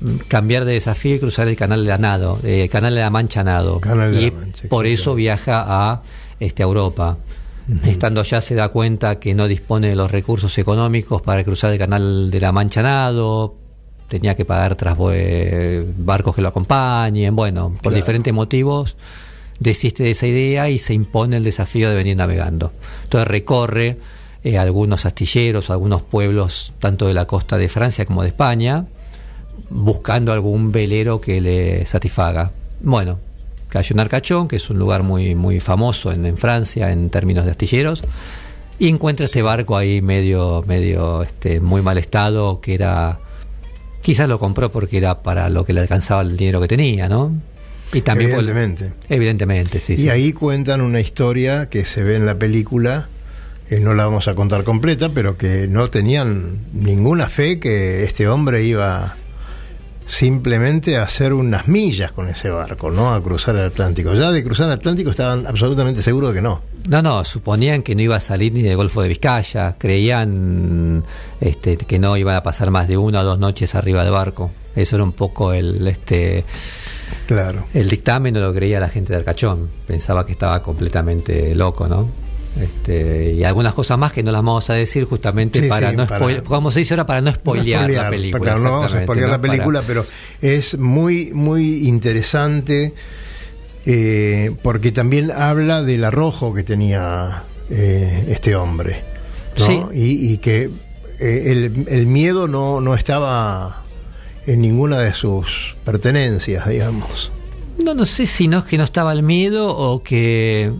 [0.00, 3.10] mm, cambiar de desafío y cruzar el canal de la nado, eh, canal de la
[3.10, 3.80] Mancha nado.
[3.80, 6.02] Canal de la Mancha, por eso viaja a
[6.40, 7.18] este a Europa.
[7.84, 11.78] Estando allá se da cuenta que no dispone de los recursos económicos para cruzar el
[11.78, 13.56] canal de la Mancha nado,
[14.08, 14.96] tenía que pagar tras
[15.98, 17.96] barcos que lo acompañen, bueno, por Claro.
[17.96, 18.96] diferentes motivos
[19.60, 22.72] desiste de esa idea y se impone el desafío de venir navegando.
[23.04, 23.96] Entonces recorre
[24.44, 28.86] eh, algunos astilleros, algunos pueblos, tanto de la costa de Francia como de España,
[29.70, 32.52] buscando algún velero que le satisfaga.
[32.80, 33.18] Bueno,
[33.68, 37.50] cayó en Arcachón, que es un lugar muy, muy famoso en, Francia en términos de
[37.50, 38.04] astilleros,
[38.78, 43.18] y encuentra este barco ahí medio, medio, este, muy mal estado, que era,
[44.02, 47.32] quizás lo compró porque era para lo que le alcanzaba el dinero que tenía, ¿no?
[47.92, 48.92] Y también fue Evidentemente.
[49.08, 49.94] Evidentemente, sí.
[49.94, 50.08] y sí.
[50.10, 53.08] ahí cuentan una historia que se ve en la película,
[53.70, 58.28] eh, no la vamos a contar completa, pero que no tenían ninguna fe que este
[58.28, 59.16] hombre iba
[60.06, 63.12] simplemente a hacer unas millas con ese barco, ¿no?
[63.12, 64.14] A cruzar el Atlántico.
[64.14, 66.62] Ya de cruzar el Atlántico estaban absolutamente seguros de que no.
[66.88, 71.02] No, no, suponían que no iba a salir ni del Golfo de Vizcaya, creían
[71.40, 74.52] este, que no iban a pasar más de una o dos noches arriba del barco.
[74.76, 76.44] Eso era un poco el, este,
[77.26, 77.66] Claro.
[77.74, 79.68] el dictamen, no lo creía la gente de Arcachón.
[79.86, 82.08] Pensaba que estaba completamente loco, ¿no?
[82.60, 85.96] Este, y algunas cosas más que no las vamos a decir justamente Sí, para sí,
[85.96, 88.42] no spoilear, como se dice ahora, para no spoilear, No la película.
[88.54, 89.36] Claro, no vamos a spoilear ¿no?
[89.36, 90.06] la película, Para- pero
[90.40, 92.94] es muy, muy interesante
[93.84, 99.00] eh, porque también habla del arrojo que tenía eh, este hombre.
[99.58, 99.66] ¿no?
[99.66, 99.82] Sí.
[99.94, 100.70] Y, y que
[101.18, 103.82] eh, el, el miedo no, no estaba
[104.46, 107.30] en ninguna de sus pertenencias, digamos.
[107.82, 110.72] No, no sé si no es que no estaba el miedo o que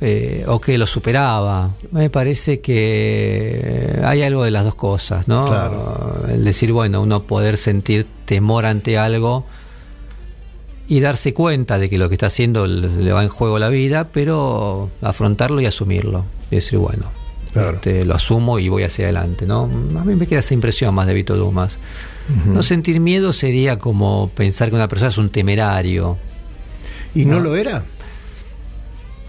[0.00, 1.70] eh, o que lo superaba.
[1.90, 5.46] Me parece que hay algo de las dos cosas, ¿no?
[5.46, 6.22] Claro.
[6.28, 9.44] El decir, bueno, uno poder sentir temor ante algo
[10.88, 14.08] y darse cuenta de que lo que está haciendo le va en juego la vida,
[14.12, 16.24] pero afrontarlo y asumirlo.
[16.50, 17.06] Y decir, bueno,
[17.52, 17.76] Claro.
[17.76, 19.62] este, lo asumo y voy hacia adelante, ¿no?
[19.64, 21.76] A mí me queda esa impresión más de Vito Dumas.
[22.46, 26.16] No sentir miedo sería como pensar que una persona es un temerario.
[27.14, 27.40] ¿Y no, No.
[27.40, 27.84] lo era?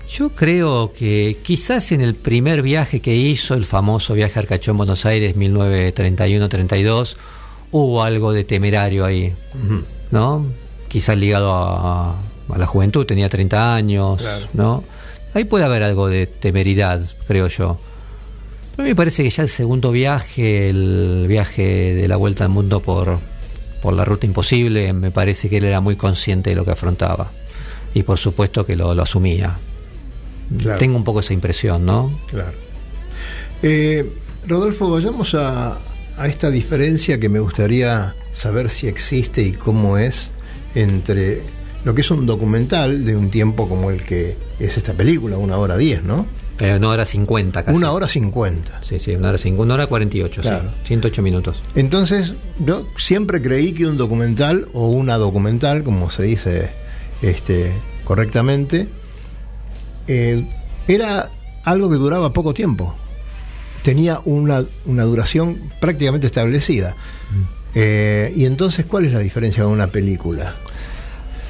[0.10, 4.78] Yo creo que quizás en el primer viaje que hizo, el famoso viaje a Arcachón,
[4.78, 7.18] Buenos Aires, 1931-32,
[7.72, 9.34] hubo algo de temerario ahí,
[10.12, 10.46] ¿no?
[10.88, 14.46] Quizás ligado a, a la juventud, tenía 30 años, Claro.
[14.54, 14.84] ¿no?
[15.34, 17.78] Ahí puede haber algo de temeridad, creo yo.
[18.78, 22.52] A mí me parece que ya el segundo viaje, el viaje de la vuelta al
[22.52, 23.20] mundo por,
[23.82, 27.32] por la ruta imposible, me parece que él era muy consciente de lo que afrontaba.
[27.96, 29.58] Y por supuesto que lo, lo asumía.
[30.60, 30.78] Claro.
[30.78, 32.20] Tengo un poco esa impresión, ¿no?
[32.30, 32.54] Claro.
[33.64, 34.08] Eh,
[34.48, 35.80] Rodolfo, vayamos a,
[36.16, 40.30] a esta diferencia que me gustaría saber si existe y cómo es
[40.76, 41.42] entre
[41.84, 45.58] lo que es un documental de un tiempo como el que es esta película, una
[45.58, 46.28] hora diez, ¿no?
[46.60, 47.78] Eh, una hora cincuenta casi.
[47.78, 48.80] Una hora cincuenta.
[48.82, 49.64] Sí, sí, una hora cincuenta.
[49.64, 50.72] Una hora cuarenta y ocho, Claro.
[50.82, 50.88] sí.
[50.88, 51.62] 108 minutos.
[51.76, 56.72] Entonces, yo siempre creí que un documental o una documental, como se dice
[57.22, 57.72] este,
[58.04, 58.88] correctamente,
[60.08, 60.46] eh,
[60.88, 61.30] era
[61.64, 62.96] algo que duraba poco tiempo.
[63.84, 66.96] Tenía una, una duración prácticamente establecida.
[67.76, 70.56] Eh, y entonces, ¿cuál es la diferencia con una película?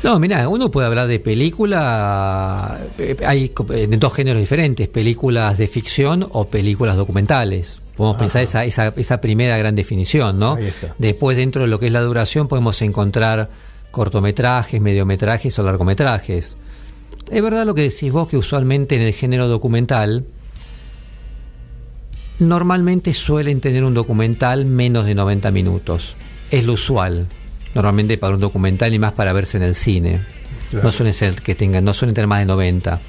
[0.03, 5.57] No, mira, uno puede hablar de película, eh, hay eh, de dos géneros diferentes, películas
[5.57, 7.79] de ficción o películas documentales.
[7.95, 10.55] Podemos pensar esa, esa, esa primera gran definición, ¿no?
[10.99, 13.49] Después, dentro de lo que es la duración, podemos encontrar
[13.89, 16.55] cortometrajes, mediometrajes o largometrajes.
[17.31, 20.25] Es verdad lo que decís vos, que usualmente en el género documental,
[22.37, 26.13] normalmente suelen tener un documental menos de 90 minutos.
[26.51, 27.25] Es lo usual,
[27.77, 30.21] normalmente para un documental y más para verse en el cine.
[30.69, 30.85] Claro.
[30.85, 32.99] No suelen ser que tengan, no suelen tener más de 90.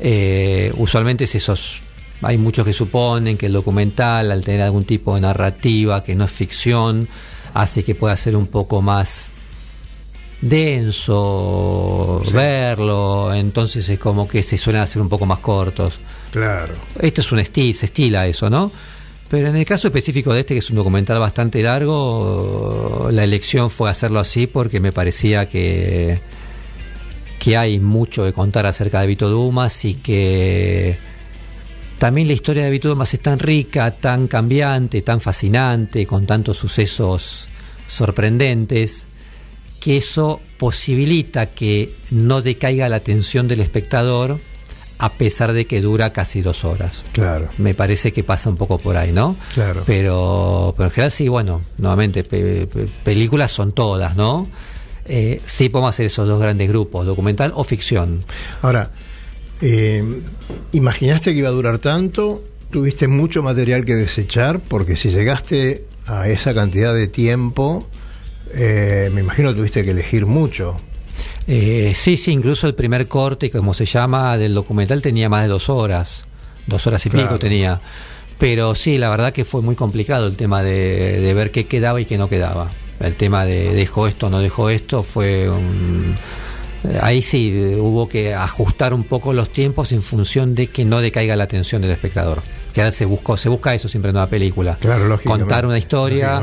[0.00, 1.80] Eh, usualmente es esos.
[2.22, 6.24] Hay muchos que suponen que el documental, al tener algún tipo de narrativa que no
[6.24, 7.08] es ficción,
[7.54, 9.32] hace que pueda ser un poco más
[10.40, 12.32] denso Sí.
[12.32, 15.94] verlo, entonces es como que se suelen hacer un poco más cortos.
[16.30, 16.74] Claro.
[17.00, 18.70] Esto es un estilo, se estila eso, ¿no?
[19.32, 23.70] Pero en el caso específico de este, que es un documental bastante largo, la elección
[23.70, 26.18] fue hacerlo así porque me parecía que,
[27.38, 30.98] que hay mucho que contar acerca de Vito Dumas y que
[31.98, 36.58] también la historia de Vito Dumas es tan rica, tan cambiante, tan fascinante, con tantos
[36.58, 37.48] sucesos
[37.88, 39.06] sorprendentes,
[39.80, 44.40] que eso posibilita que no decaiga la atención del espectador
[45.04, 47.02] a pesar de que dura casi dos horas.
[47.12, 47.48] Claro.
[47.58, 49.34] Me parece que pasa un poco por ahí, ¿no?
[49.52, 49.82] Claro.
[49.84, 54.46] Pero, pero en general sí, bueno, nuevamente, pe- pe- películas son todas, ¿no?
[55.04, 58.22] Eh, sí podemos hacer esos dos grandes grupos, documental o ficción.
[58.62, 58.90] Ahora,
[59.60, 60.04] eh,
[60.70, 62.44] ¿imaginaste que iba a durar tanto?
[62.70, 64.60] ¿Tuviste mucho material que desechar?
[64.60, 67.88] Porque si llegaste a esa cantidad de tiempo,
[68.54, 70.80] eh, me imagino que tuviste que elegir mucho.
[71.46, 75.48] Eh, sí, sí, incluso el primer corte, como se llama, del documental tenía más de
[75.48, 76.24] dos horas,
[76.66, 77.28] dos horas y Claro.
[77.28, 77.80] pico tenía.
[78.38, 82.00] Pero sí, la verdad que fue muy complicado el tema de, de ver qué quedaba
[82.00, 82.70] y qué no quedaba.
[83.00, 86.16] El tema de dejó esto, no dejó esto, fue un...
[87.00, 91.36] Ahí sí hubo que ajustar un poco los tiempos en función de que no decaiga
[91.36, 92.42] la atención del espectador.
[92.74, 94.76] Que ahora se buscó, se busca eso siempre en una película.
[94.80, 95.20] Claro.
[95.24, 96.40] Contar una historia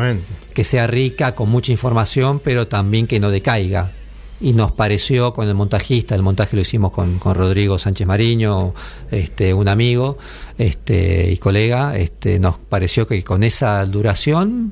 [0.53, 3.91] que sea rica, con mucha información, pero también que no decaiga.
[4.41, 8.73] Y nos pareció con el montajista, el montaje lo hicimos con, con Rodrigo Sánchez Mariño,
[9.11, 10.17] este, un amigo
[10.57, 14.71] este, y colega, este, nos pareció que con esa duración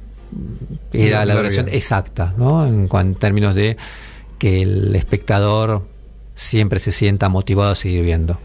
[0.94, 2.66] era la duración exacta, ¿no?
[2.66, 3.78] En, en términos de
[4.38, 5.84] que el espectador
[6.36, 8.40] siempre se sienta motivado a seguir viendo.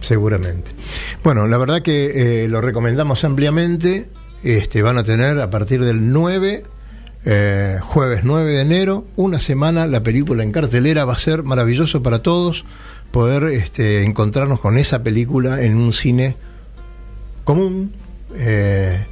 [0.00, 0.72] Seguramente.
[1.22, 4.08] Bueno, la verdad que eh, lo recomendamos ampliamente.
[4.42, 6.64] Este, van a tener a partir del 9,
[7.24, 11.04] eh, jueves 9 de enero, una semana la película en cartelera.
[11.04, 12.64] Va a ser maravilloso para todos
[13.10, 16.34] poder este, encontrarnos con esa película en un cine
[17.44, 17.92] común,
[18.36, 19.06] eh,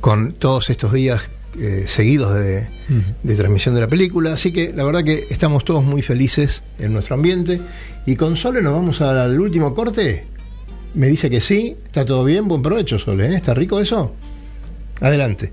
[0.00, 2.68] con todos estos días eh, seguidos de,
[3.22, 4.32] de transmisión de la película.
[4.32, 7.60] Así que la verdad que estamos todos muy felices en nuestro ambiente.
[8.06, 10.26] Y con Sole nos vamos al último corte.
[10.94, 13.34] Me dice que sí, está todo bien, buen provecho Sole.
[13.34, 14.14] ¿está rico eso?
[15.00, 15.52] Adelante.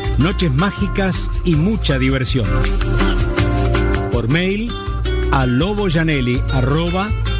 [0.17, 2.45] noches mágicas y mucha diversión.
[4.11, 4.69] Por mail
[5.31, 5.45] a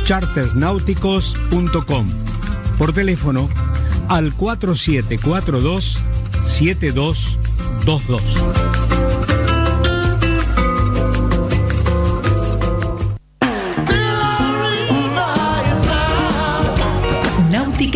[0.05, 2.07] chartersnáuticos.com.
[2.77, 3.49] Por teléfono
[4.07, 5.97] al 4742
[6.47, 8.70] 7222.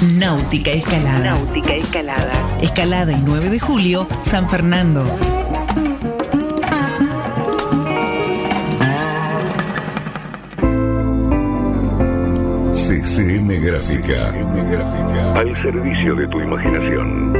[0.00, 1.36] Náutica Escalada.
[1.36, 2.32] Náutica Escalada.
[2.62, 5.04] Escalada y 9 de julio, San Fernando.
[12.72, 14.32] CCM Gráfica.
[15.38, 17.39] Al servicio de tu imaginación.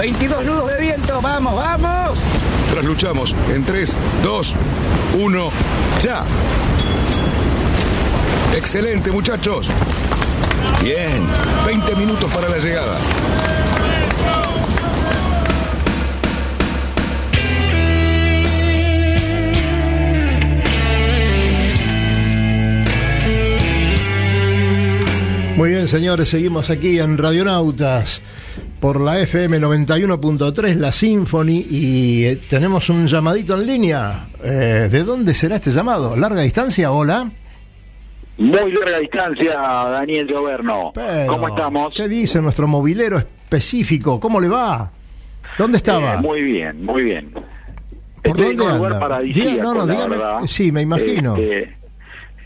[0.00, 1.20] 22 nudos de viento.
[1.20, 2.22] Vamos, vamos.
[2.70, 4.54] Trasluchamos en 3, 2,
[5.20, 5.50] 1,
[6.02, 6.24] ya.
[8.56, 9.70] Excelente, muchachos.
[10.82, 11.22] Bien,
[11.66, 12.96] 20 minutos para la llegada.
[25.56, 28.22] Muy bien, señores, seguimos aquí en Radionautas
[28.80, 34.26] por la FM 91.3, la Symphony, y eh, tenemos un llamadito en línea.
[34.42, 36.16] Eh, ¿De dónde será este llamado?
[36.16, 36.90] ¿Larga distancia?
[36.90, 37.30] Hola.
[38.38, 40.92] Muy larga distancia, Daniel Goberno.
[40.94, 41.92] Pero, ¿Cómo estamos?
[41.94, 44.18] ¿Qué dice nuestro movilero específico?
[44.18, 44.90] ¿Cómo le va?
[45.58, 46.14] ¿Dónde estaba?
[46.14, 47.30] Eh, muy bien, muy bien.
[47.32, 47.44] ¿Por
[48.38, 49.00] Estoy dónde en un lugar anda?
[49.00, 51.36] paradisíaco, Diga- no, no, dígame- sí, me imagino.
[51.36, 51.76] Este,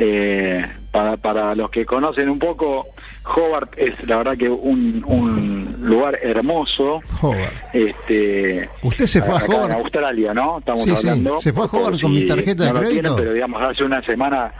[0.00, 2.86] eh, para, para los que conocen un poco,
[3.24, 7.00] Hobart es la verdad que un, un lugar hermoso.
[7.20, 7.52] Hobart.
[7.72, 9.72] Este, Usted se fue a Hobart.
[9.72, 10.58] En Australia, ¿no?
[10.60, 11.08] Estamos Sí, sí.
[11.08, 11.40] hablando.
[11.40, 12.92] ¿Se fue a Hobart con mi tarjeta de no crédito?
[13.02, 14.52] tienen, pero digamos, hace una semana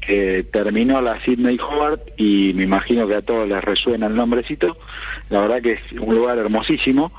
[0.00, 4.78] que terminó la Sydney Hobart y me imagino que a todos les resuena el nombrecito.
[5.28, 7.12] La verdad que es un lugar hermosísimo.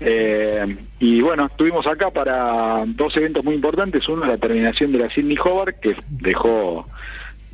[0.00, 4.06] Eh, y bueno, estuvimos acá para dos eventos muy importantes.
[4.08, 6.86] Uno, la terminación de la Sydney Hobart, que dejó,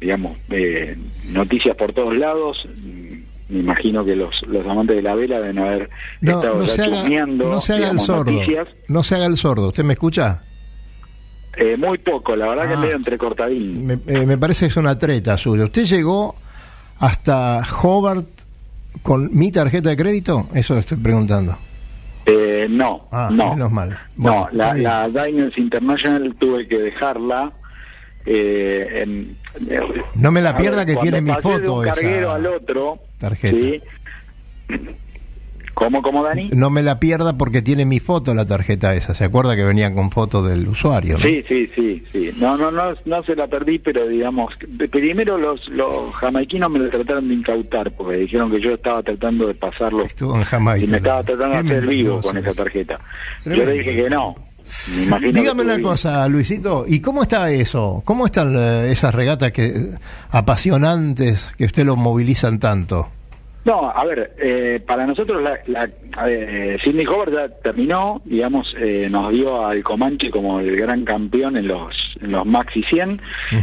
[0.03, 0.97] digamos, eh,
[1.29, 2.67] noticias por todos lados.
[3.49, 5.91] Me imagino que los, los amantes de la vela deben haber
[6.21, 8.33] No, estado no se haga, no se haga el sordo.
[8.33, 8.69] noticias.
[8.89, 9.69] No se haga el sordo.
[9.69, 10.43] ¿Usted me escucha?
[11.57, 12.79] Eh, muy poco, la verdad que Ah.
[12.81, 13.85] medio entrecortadín.
[13.87, 15.65] Me, eh, me parece que es una treta suya.
[15.65, 16.35] ¿Usted llegó
[16.99, 18.27] hasta Hobart
[19.03, 20.49] con mi tarjeta de crédito?
[20.55, 21.57] Eso estoy preguntando.
[22.25, 23.51] Eh, no, Ah, no.
[23.51, 23.91] menos mal.
[23.91, 24.85] no, Bueno, la, está bien.
[25.15, 27.53] la Diners International tuve que dejarla.
[28.25, 29.37] Eh, en,
[30.15, 32.99] No me la pierda que tiene mi pasé de foto un esa al otro.
[33.19, 33.59] tarjeta.
[33.59, 33.81] ¿sí?
[35.75, 36.49] ¿Cómo, cómo, Dani?
[36.53, 39.15] No me la pierda porque tiene mi foto la tarjeta esa.
[39.15, 41.17] ¿Se acuerda que venían con foto del usuario?
[41.17, 41.25] no?
[41.25, 42.31] Sí, sí, sí, sí.
[42.39, 44.53] No, no, no, no se la perdí, pero digamos,
[44.91, 49.47] primero los, los jamaiquinos me la trataron de incautar porque dijeron que yo estaba tratando
[49.49, 50.85] de pasarlo Estuvo en Jamaica.
[50.85, 52.57] y me estaba tratando de hacer vivo con esa es.
[52.57, 53.01] tarjeta.
[53.47, 54.37] Yo le dije que no.
[54.97, 58.03] Me imagino que Dígame una cosa, Luisito, ¿y cómo está eso?
[58.05, 59.91] ¿Cómo están eh, esas regatas que
[60.31, 63.09] apasionantes que usted lo movilizan tanto?
[63.65, 65.89] No, a ver, eh, para nosotros la, la
[66.29, 71.69] eh, Hobart ya terminó, digamos, eh, nos dio al Comanche como el gran campeón en
[71.69, 73.21] los en los Maxi 100,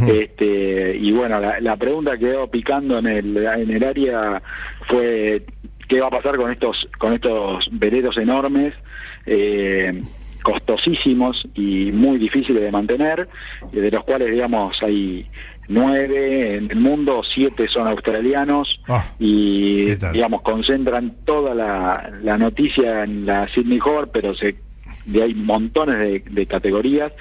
[0.08, 4.42] este, y bueno, la, la pregunta que quedó picando en el en el área
[4.88, 5.44] fue
[5.90, 8.74] qué va a pasar con estos con estos veleros enormes.
[9.26, 10.02] Eh,
[10.42, 13.28] costosísimos y muy difíciles de mantener,
[13.72, 15.28] eh, de los cuales, digamos, hay
[15.68, 23.04] nueve en el mundo, siete son australianos Ah, y, digamos, concentran toda la, la noticia
[23.04, 24.56] en la Sydney Hobart, pero se
[25.12, 27.12] de hay montones de, de categorías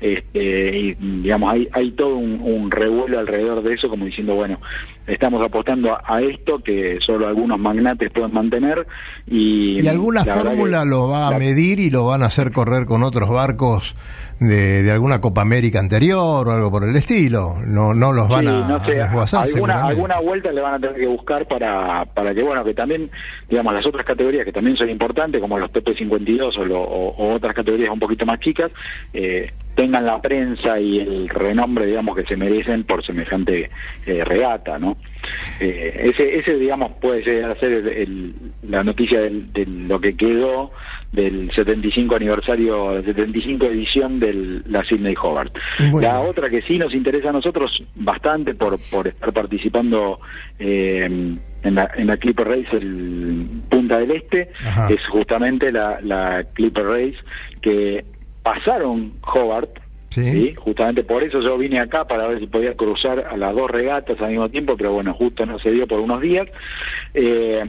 [0.00, 4.60] este, y digamos hay hay todo un, un revuelo alrededor de eso como diciendo bueno
[5.06, 8.86] estamos apostando a, a esto que solo algunos magnates pueden mantener
[9.26, 12.86] y ¿Y alguna fórmula lo va a la- medir y lo van a hacer correr
[12.86, 13.94] con otros barcos
[14.40, 17.56] de, de alguna Copa América anterior o algo por el estilo?
[17.66, 20.74] No, no los van Sí, a, no sé, a desguazar, alguna, alguna vuelta le van
[20.74, 23.10] a tener que buscar para, para que, bueno, que también,
[23.48, 27.34] digamos, las otras categorías que también son importantes, como los TP52 o, lo- o- o
[27.34, 28.70] otras categorías un poquito más chicas,
[29.12, 33.70] eh, tengan la prensa y el renombre, digamos, que se merecen por semejante
[34.06, 34.96] eh, regata, ¿no?
[35.58, 38.34] Eh, ese, ese, digamos, puede llegar a ser el- el-
[38.68, 40.70] la noticia del- de lo que quedó
[41.14, 45.56] del 75 aniversario, 75 edición de la Sydney Hobart.
[45.90, 46.00] Bueno.
[46.00, 50.20] La otra que sí nos interesa a nosotros bastante por, por estar participando
[50.58, 54.88] eh, en, la, en la Clipper Race el Punta del Este Ajá.
[54.90, 57.16] es justamente la, la Clipper Race
[57.60, 58.04] que
[58.42, 60.54] pasaron Hobart Sí.
[60.56, 64.20] Justamente por eso yo vine acá para ver si podía cruzar a las dos regatas
[64.20, 66.46] al mismo tiempo, pero bueno, justo no se dio por unos días.
[67.14, 67.64] Eh,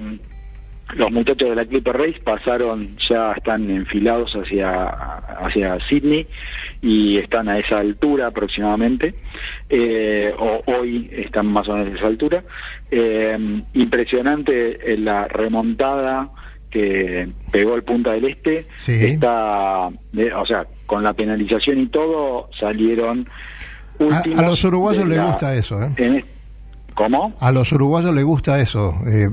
[0.94, 6.28] los muchachos de la Clipper Race pasaron, ya están enfilados hacia, hacia Sydney
[6.82, 9.16] y están a esa altura aproximadamente,
[9.70, 12.44] eh, o hoy están más o menos a esa altura.
[12.92, 16.30] Eh, impresionante eh, la remontada
[16.70, 18.94] que pegó el Punta del Este, Sí.
[18.94, 23.28] está, eh, o sea, con la penalización y todo salieron
[24.00, 25.90] A, últimos a los uruguayos les gusta eso, ¿eh?
[25.98, 26.26] en
[26.94, 27.34] ¿Cómo?
[27.42, 28.94] A los uruguayos les gusta eso.
[29.08, 29.30] eh,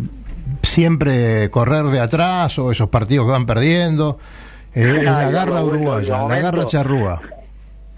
[0.63, 4.19] siempre correr de atrás o esos partidos que van perdiendo.
[4.75, 7.21] Eh, la garra uruguaya, bueno, la garra charrúa.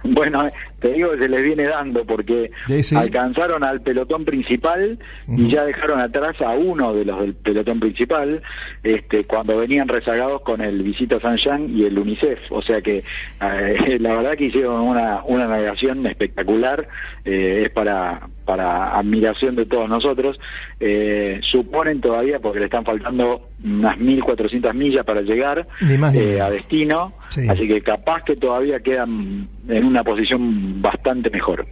[0.05, 0.47] Bueno,
[0.81, 2.95] te digo que se les viene dando porque Sí, sí.
[2.95, 8.43] alcanzaron al pelotón principal y ya dejaron atrás a uno de los del pelotón principal
[8.83, 12.39] este, cuando venían rezagados con el Visita San Jean y el UNICEF.
[12.51, 13.03] O sea que
[13.41, 16.87] eh, la verdad que hicieron una, una navegación espectacular,
[17.25, 20.39] eh, es para, para admiración de todos nosotros.
[20.81, 26.21] Eh, suponen todavía, porque le están faltando unas 1.400 millas para llegar Ni más ni
[26.21, 27.49] eh, a destino, Sí.
[27.49, 31.67] así que capaz que todavía quedan en una posición bastante mejor.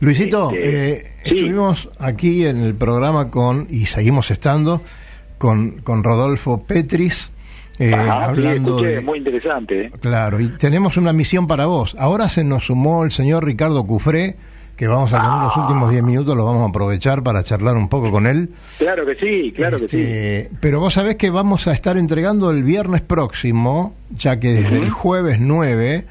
[0.00, 1.30] Luisito, Este, eh, sí.
[1.30, 4.82] estuvimos aquí en el programa con, y seguimos estando,
[5.38, 7.30] con, con Rodolfo Petris,
[7.78, 9.00] eh, Ajá, hablando escuché, de...
[9.00, 9.80] muy interesante.
[9.86, 9.90] ¿eh?
[10.00, 11.96] Claro, y tenemos una misión para vos.
[11.98, 14.36] Ahora se nos sumó el señor Ricardo Cufré,
[14.76, 17.88] que vamos a tener los últimos 10 minutos, los vamos a aprovechar para charlar un
[17.88, 18.50] poco con él.
[18.78, 19.96] Claro que sí, claro que sí.
[20.00, 24.78] Este, Pero vos sabés que vamos a estar entregando el viernes próximo, ya que desde
[24.78, 26.04] el jueves 9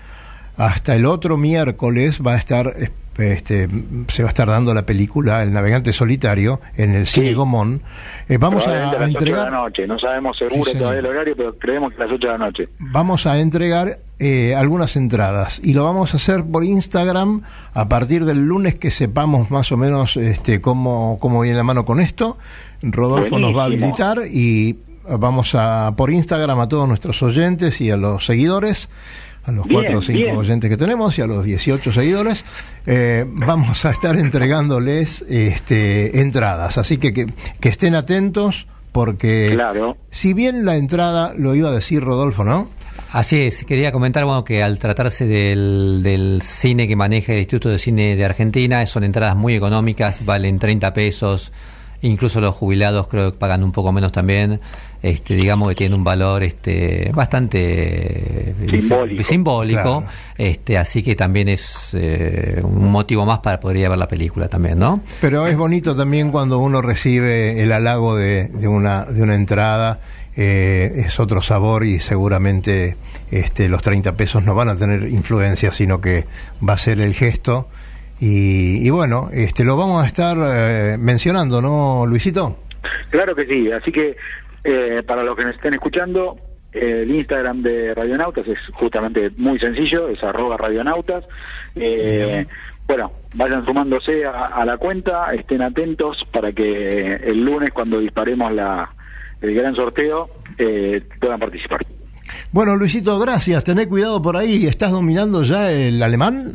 [0.57, 2.75] hasta el otro miércoles va a estar
[3.17, 3.67] este,
[4.07, 7.33] se va a estar dando la película El navegante solitario en el cine Sí.
[7.33, 7.81] Gomón.
[8.27, 10.77] Eh, vamos a, Probablemente a las 8 de entregar la noche, no sabemos seguro Sí,
[10.77, 12.67] todavía el horario, pero creemos que a las 8 de la noche.
[12.79, 17.41] vamos a entregar eh, algunas entradas y lo vamos a hacer por Instagram
[17.73, 21.85] a partir del lunes que sepamos más o menos este, cómo, cómo viene la mano
[21.85, 22.37] con esto.
[22.81, 27.91] Rodolfo nos va a habilitar y vamos a por Instagram a todos nuestros oyentes y
[27.91, 28.89] a los seguidores.
[29.45, 30.35] A los Bien, cuatro o cinco bien.
[30.37, 32.43] oyentes que tenemos y a los 18 seguidores,
[32.87, 36.77] eh, vamos a estar entregándoles este, entradas.
[36.77, 37.27] Así que, que
[37.59, 39.97] que estén atentos porque Claro.
[40.09, 42.69] si bien la entrada, lo iba a decir Rodolfo, ¿no?
[43.11, 47.69] Así es, quería comentar bueno que al tratarse del, del cine que maneja el Instituto
[47.69, 51.51] de Cine de Argentina, son entradas muy económicas, valen 30 pesos,
[52.05, 54.59] incluso los jubilados creo que pagan un poco menos también,
[55.01, 57.59] este, digamos que tienen un valor este, bastante
[58.49, 59.23] eh, Simbólico.
[59.23, 60.03] simbólico, Claro.
[60.37, 64.07] este, así que también es eh, un motivo más para poder ir a ver la
[64.07, 65.01] película también, ¿no?
[65.21, 69.99] Pero es bonito también cuando uno recibe el halago de, de una, de una entrada,
[70.37, 72.97] eh, es otro sabor y seguramente
[73.31, 76.25] este, los 30 pesos no van a tener influencia, sino que
[76.67, 77.67] va a ser el gesto.
[78.19, 82.59] Y, y bueno, este, lo vamos a estar eh, mencionando, ¿no, Luisito?
[83.09, 84.15] Claro que sí, así que
[84.63, 86.37] eh, para los que nos estén escuchando,
[86.71, 91.23] eh, el Instagram de Radionautas es justamente muy sencillo, es arroba radionautas.
[91.75, 92.45] Eh,
[92.87, 98.51] bueno, vayan sumándose a, a la cuenta, estén atentos para que el lunes cuando disparemos
[98.53, 98.91] la,
[99.41, 101.85] el gran sorteo eh, puedan participar.
[102.51, 103.63] Bueno, Luisito, gracias.
[103.63, 104.65] Tené cuidado por ahí.
[104.65, 106.53] ¿Estás dominando ya el alemán?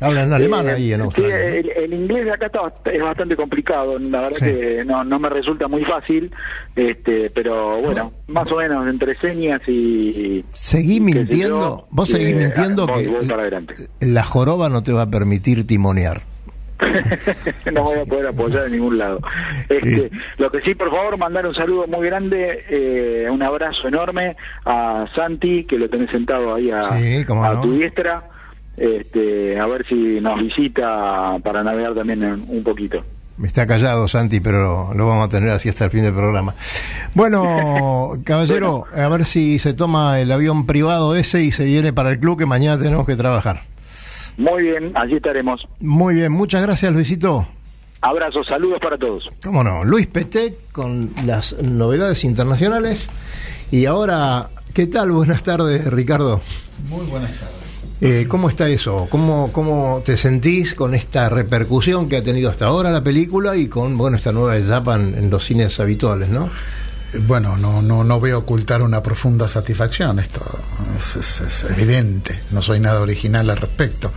[0.00, 1.36] Hablan alemán Eh, ahí en sí, Australia.
[1.38, 1.44] ¿no?
[1.44, 4.44] el, el inglés de acá está es bastante complicado, la verdad Sí.
[4.44, 6.30] que no, no me resulta muy fácil,
[6.74, 10.44] este, pero bueno, más o menos entre señas y...
[10.52, 11.60] Seguí y mintiendo.
[11.60, 13.88] yo, Vos seguís eh, mintiendo voy- que voy para adelante.
[14.00, 16.20] la joroba no te va a permitir timonear.
[17.72, 19.20] no voy a poder apoyar en ningún lado.
[19.68, 24.36] Este, lo que sí, por favor, mandar un saludo muy grande, eh, un abrazo enorme
[24.66, 27.60] a Santi, que lo tenés sentado ahí a, Sí, a no.
[27.62, 28.24] tu diestra,
[28.76, 33.02] este, a ver si nos visita para navegar también en- un poquito.
[33.42, 36.54] Está callado Santi, pero lo vamos a tener así hasta el fin del programa.
[37.14, 42.10] Bueno, caballero, a ver si se toma el avión privado ese y se viene para
[42.12, 43.62] el club que mañana tenemos que trabajar.
[44.38, 45.66] Muy bien, allí estaremos.
[45.80, 47.46] Muy bien, muchas gracias Luisito.
[48.02, 49.28] Abrazos, saludos para todos.
[49.42, 53.10] Cómo no, Luis Petet con las novedades internacionales.
[53.70, 55.10] Y ahora, ¿qué tal?
[55.10, 56.40] Buenas tardes, Ricardo.
[56.88, 57.65] Muy buenas tardes.
[58.00, 59.06] Eh, ¿Cómo está eso?
[59.10, 63.68] ¿Cómo, ¿Cómo te sentís con esta repercusión que ha tenido hasta ahora la película y
[63.68, 66.50] con bueno esta nueva etapa en, los cines habituales, ¿no?
[67.14, 70.42] Eh, Bueno, no, no, no a ocultar una profunda satisfacción, esto
[70.98, 74.12] es, es- es evidente, no soy nada original al respecto.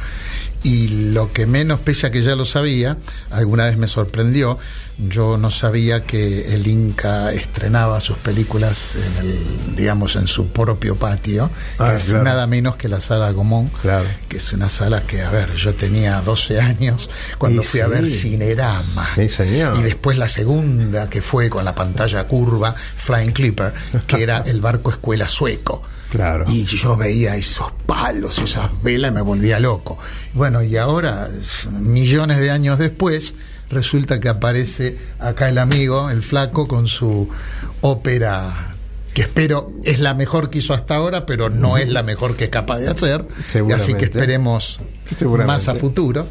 [0.62, 2.98] Y lo que menos, pese a que ya lo sabía,
[3.32, 4.58] alguna vez me sorprendió,
[4.98, 10.98] yo no sabía que el Inca estrenaba sus películas en el, digamos, en su propio
[10.98, 12.24] patio, Ah, que es claro.
[12.26, 14.04] nada menos que la sala Gomón, Claro.
[14.28, 17.88] que es una sala que, a ver, yo tenía 12 años cuando Y fui a
[17.88, 18.10] ver.
[18.10, 19.08] Cinerama.
[19.16, 19.78] Sí, señor.
[19.78, 23.74] Y después la segunda, que fue con la pantalla curva, Flying Clipper,
[24.08, 25.84] que era el barco escuela sueco.
[26.10, 26.46] Claro.
[26.48, 29.98] Y yo veía esos palos, esas velas, y me volvía loco.
[30.34, 31.28] Bueno, y ahora,
[31.72, 33.36] millones de años después,
[33.70, 37.30] resulta que aparece acá el amigo, el flaco, con su
[37.82, 38.70] ópera
[39.14, 42.46] que espero es la mejor que hizo hasta ahora, pero no es la mejor que
[42.46, 43.26] es capaz de hacer.
[43.74, 44.80] Así que esperemos
[45.46, 46.28] más a futuro.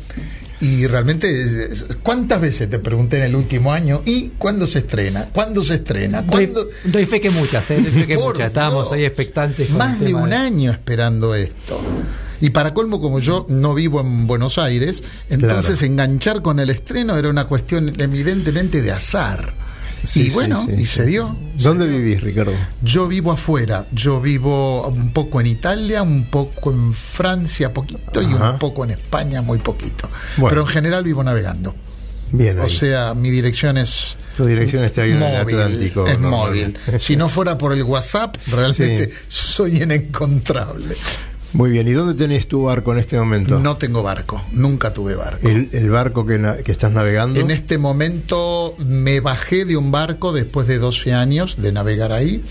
[0.61, 1.68] Y realmente,
[2.02, 4.02] ¿cuántas veces te pregunté en el último año?
[4.04, 5.28] ¿Y cuándo se estrena?
[5.32, 6.24] ¿Cuándo se estrena?
[6.26, 6.66] ¿Cuándo?
[6.84, 7.80] doy fe que muchas, ¿eh?
[7.80, 8.48] Doy fe que Por muchas.
[8.48, 8.92] Estábamos Dios.
[8.94, 9.68] ahí expectantes.
[9.68, 11.80] con Más de un año esperando esto.
[12.40, 15.86] Y para colmo, como yo no vivo en Buenos Aires, entonces Claro.
[15.92, 19.54] enganchar con el estreno era una cuestión evidentemente de azar.
[20.05, 21.36] Sí, y bueno, sí, y se dio.
[21.59, 22.53] ¿Dónde vivís, Ricardo?
[22.82, 28.26] Yo vivo afuera, yo vivo un poco en Italia, un poco en Francia, poquito, y
[28.26, 30.09] un poco en España, muy poquito.
[30.36, 30.49] Bueno.
[30.51, 31.74] Pero en general vivo navegando.
[32.30, 32.70] Bien, O ahí.
[32.70, 36.07] sea, mi dirección es Tu dirección está ahí en el móvil, Atlántico.
[36.07, 36.76] es móvil.
[36.99, 40.94] Si no fuera por el WhatsApp, realmente soy inencontrable.
[41.55, 43.59] Muy bien, ¿y dónde tenés tu barco en este momento?
[43.59, 45.49] No tengo barco, nunca tuve barco.
[45.49, 47.40] El, el barco que, na- que estás navegando.
[47.40, 52.42] En este momento me bajé de un barco después de 12 años de navegar ahí.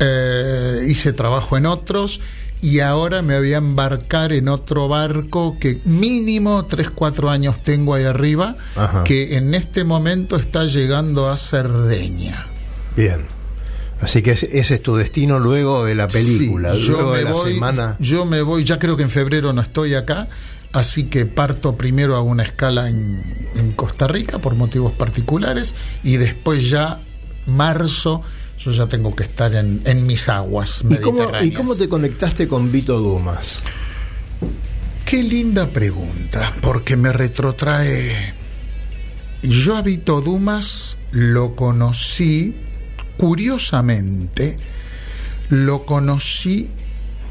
[0.00, 2.20] Eh, hice trabajo en otros
[2.60, 7.94] y ahora me voy a embarcar en otro barco que mínimo 3, 4 años tengo
[7.94, 9.04] ahí arriba, Ajá.
[9.04, 12.48] que en este momento está llegando a Cerdeña.
[12.96, 13.20] Bien.
[14.00, 17.24] Así que ese, es tu destino luego de la película, Sí, luego yo de me
[17.24, 17.96] la voy, semana.
[17.98, 20.28] Yo me voy, ya creo que en febrero no estoy acá,
[20.72, 23.22] así que parto primero a una escala en,
[23.54, 25.74] en Costa Rica por motivos particulares
[26.04, 27.00] y después ya
[27.46, 28.22] marzo
[28.58, 31.44] yo ya tengo que estar en, en mis aguas ¿Y cómo, mediterráneas.
[31.44, 33.60] ¿Y cómo te conectaste con Vito Dumas?
[35.04, 38.34] Qué linda pregunta, porque me retrotrae.
[39.42, 42.56] Yo a Vito Dumas lo conocí,
[43.16, 44.56] curiosamente,
[45.48, 46.70] lo conocí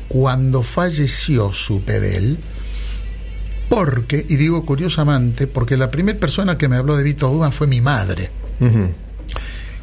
[0.07, 2.37] cuando falleció supe de él,
[3.69, 7.67] porque, y digo curiosamente, porque la primera persona que me habló de Vito Dumas fue
[7.67, 8.29] mi madre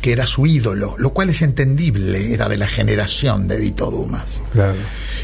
[0.03, 4.43] que era su ídolo, lo cual es entendible, era de la generación de Vito Dumas.
[4.53, 4.75] Claro.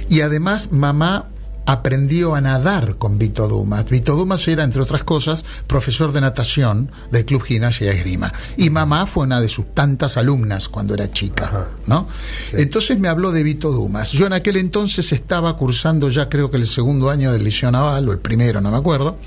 [0.09, 1.27] Y además mamá
[1.69, 3.85] aprendió a nadar con Vito Dumas.
[3.91, 8.33] Vito Dumas era, entre otras cosas, profesor de natación del Club Gimnasia y Esgrima.
[8.57, 12.09] Y mamá fue una de sus tantas alumnas cuando era chica, ¿no?
[12.55, 14.13] Entonces me habló de Vito Dumas.
[14.13, 18.09] Yo en aquel entonces estaba cursando ya creo que el segundo año del Liceo Naval,
[18.09, 19.19] o el primero, no me acuerdo.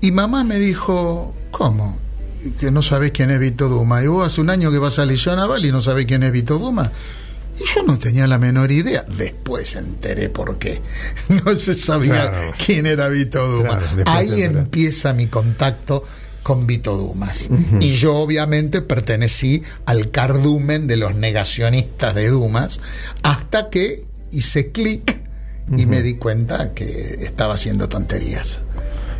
[0.00, 1.96] Y mamá me dijo, ¿cómo?
[2.58, 4.02] Que no sabés quién es Vito Dumas.
[4.02, 6.32] Y vos hace un año que vas al Liceo Naval y no sabés quién es
[6.32, 6.90] Vito Dumas.
[7.60, 9.04] Y yo no tenía la menor idea.
[9.16, 10.80] Después enteré por qué.
[11.44, 12.52] No se sabía Claro.
[12.64, 13.84] quién era Vito Dumas.
[13.94, 16.04] Claro, Ahí empieza mi contacto
[16.42, 17.48] con Vito Dumas.
[17.78, 22.80] Y yo obviamente pertenecí al cardumen de los negacionistas de Dumas
[23.22, 25.20] hasta que hice clic
[25.76, 28.60] y me di cuenta que estaba haciendo tonterías.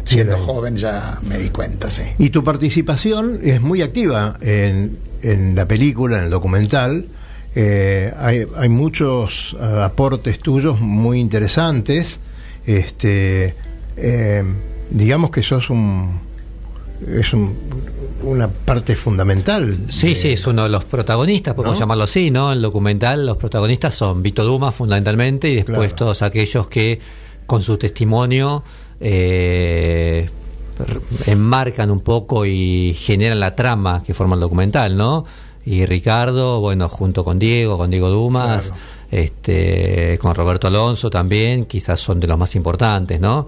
[0.04, 2.02] Siendo joven ya me di cuenta, sí.
[2.18, 7.06] Y tu participación es muy activa en, en la película, en el documental.
[7.54, 12.18] Eh, hay, hay muchos eh, aportes tuyos muy interesantes.
[12.66, 13.54] Este,
[13.96, 14.44] eh,
[14.90, 16.20] digamos que sos un
[17.18, 17.56] es un-
[18.22, 19.76] una parte fundamental.
[19.88, 21.80] Sí, de- sí, es uno de los protagonistas, podemos ¿No?
[21.80, 22.52] llamarlo así, ¿no?
[22.52, 25.94] El documental, los protagonistas son Vito Dumas fundamentalmente y después Claro.
[25.96, 27.00] todos aquellos que
[27.46, 28.62] con su testimonio
[29.00, 30.28] eh,
[31.26, 35.24] enmarcan un poco y generan la trama que forma el documental, ¿no?
[35.64, 38.80] Y Ricardo, bueno, junto con Diego, con Diego Dumas, Claro.
[39.10, 43.46] este, con Roberto Alonso también, quizás son de los más importantes, ¿no?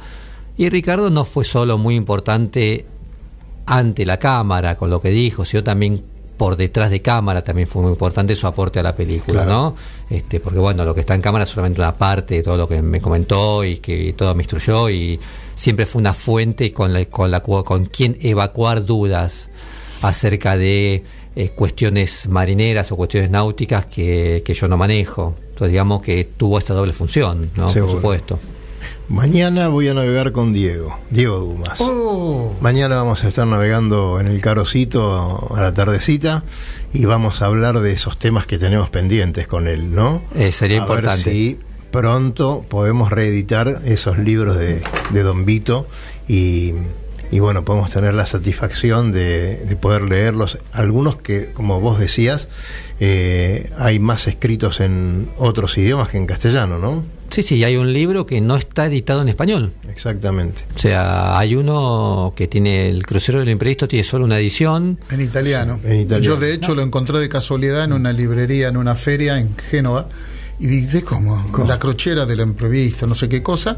[0.56, 2.86] Y Ricardo no fue solo muy importante
[3.66, 6.02] ante la cámara con lo que dijo, sino también
[6.36, 9.50] por detrás de cámara también fue muy importante su aporte a la película, Claro.
[9.50, 9.76] ¿no?
[10.10, 12.68] Este, porque bueno, lo que está en cámara es solamente una parte de todo lo
[12.68, 15.18] que me comentó y que todo me instruyó y
[15.54, 19.48] siempre fue una fuente con la, con la con quien evacuar dudas
[20.02, 21.04] acerca de
[21.36, 25.34] eh, cuestiones marineras o cuestiones náuticas que, que yo no manejo.
[25.50, 27.68] Entonces digamos que tuvo esa doble función, ¿no?
[27.68, 27.92] Seguro.
[27.92, 28.38] Por supuesto.
[29.08, 31.78] Mañana voy a navegar con Diego, Diego Dumas.
[31.80, 36.42] Oh, Mañana vamos a estar navegando en el Carocito a la tardecita
[36.92, 40.22] y vamos a hablar de esos temas que tenemos pendientes con él, ¿no?
[40.34, 41.30] Eh, sería A ver importante.
[41.30, 41.58] si
[41.90, 44.80] pronto podemos reeditar esos libros de,
[45.10, 45.86] de Don Vito
[46.26, 46.72] y,
[47.34, 50.58] y bueno, podemos tener la satisfacción de, de poder leerlos.
[50.70, 52.48] Algunos que, como vos decías,
[53.00, 57.04] eh, hay más escritos en otros idiomas que en castellano, ¿no?
[57.30, 59.72] Sí, sí, hay un libro que no está editado en español.
[59.88, 60.62] Exactamente.
[60.76, 65.00] O sea, hay uno que tiene el crucero del imprevisto, tiene solo una edición.
[65.10, 65.80] En italiano.
[65.82, 66.24] En italiano.
[66.24, 70.06] Yo de hecho lo encontré de casualidad en una librería, en una feria en Génova.
[70.58, 71.44] Y dije, ¿cómo?
[71.66, 73.76] La crochera del imprevisto, no sé qué cosa.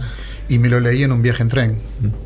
[0.49, 1.79] Y me lo leí en un viaje en tren.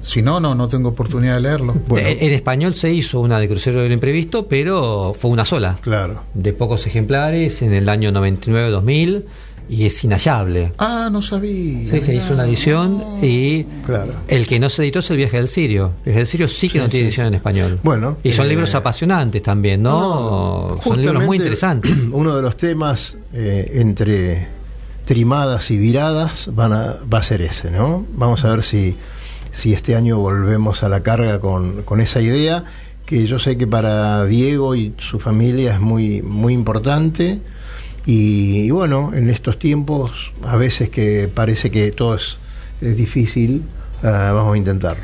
[0.03, 1.75] Si no, no, no tengo oportunidad de leerlo.
[1.97, 5.79] Eh, En español se hizo una de crucero del imprevisto, pero fue una sola.
[5.83, 6.23] Claro.
[6.35, 9.23] De pocos ejemplares en el año 99-2000
[9.71, 10.73] y es inhallable.
[10.79, 11.93] Ah, no sabía.
[11.93, 14.13] Sí, se hizo una edición y Claro.
[14.27, 15.93] el que no se editó es el viaje del Sirio.
[15.99, 17.79] El viaje del Sirio sí que no tiene edición en español.
[17.85, 20.77] Bueno, y son eh, libros apasionantes también, ¿no?
[20.83, 21.93] son libros muy interesantes.
[22.13, 24.49] Uno de los temas eh, entre
[25.05, 28.05] trimadas y viradas van a, va a ser ese, ¿no?
[28.15, 28.97] Vamos a ver si,
[29.53, 32.65] si este año volvemos a la carga con, con esa idea,
[33.07, 37.41] que yo sé que para Diego y su familia es muy, muy importante.
[38.07, 42.39] Y, y bueno, en estos tiempos, a veces que parece que todo es,
[42.81, 43.63] es difícil,
[44.03, 45.03] ah, vamos a intentarlo.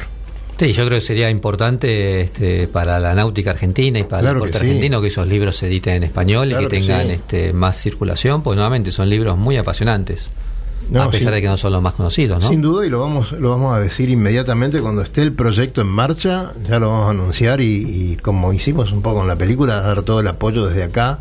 [0.59, 4.45] Sí, yo creo que sería importante este, para la náutica argentina y para Claro el
[4.45, 4.65] deporte sí.
[4.65, 7.13] argentino que esos libros se editen en español Claro y que que tengan sí.
[7.13, 10.29] este, más circulación, porque nuevamente son libros muy apasionantes.
[10.91, 12.49] No, a pesar sin- de que no son los más conocidos, ¿no?
[12.49, 15.89] Sin duda, y lo vamos, lo vamos a decir inmediatamente cuando esté el proyecto en
[15.89, 19.81] marcha, ya lo vamos a anunciar y, y como hicimos un poco en la película,
[19.81, 21.19] dar todo el apoyo desde acá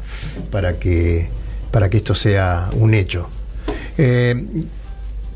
[0.51, 1.27] para que,
[1.75, 3.27] para que esto sea un hecho.
[3.97, 4.45] Eh,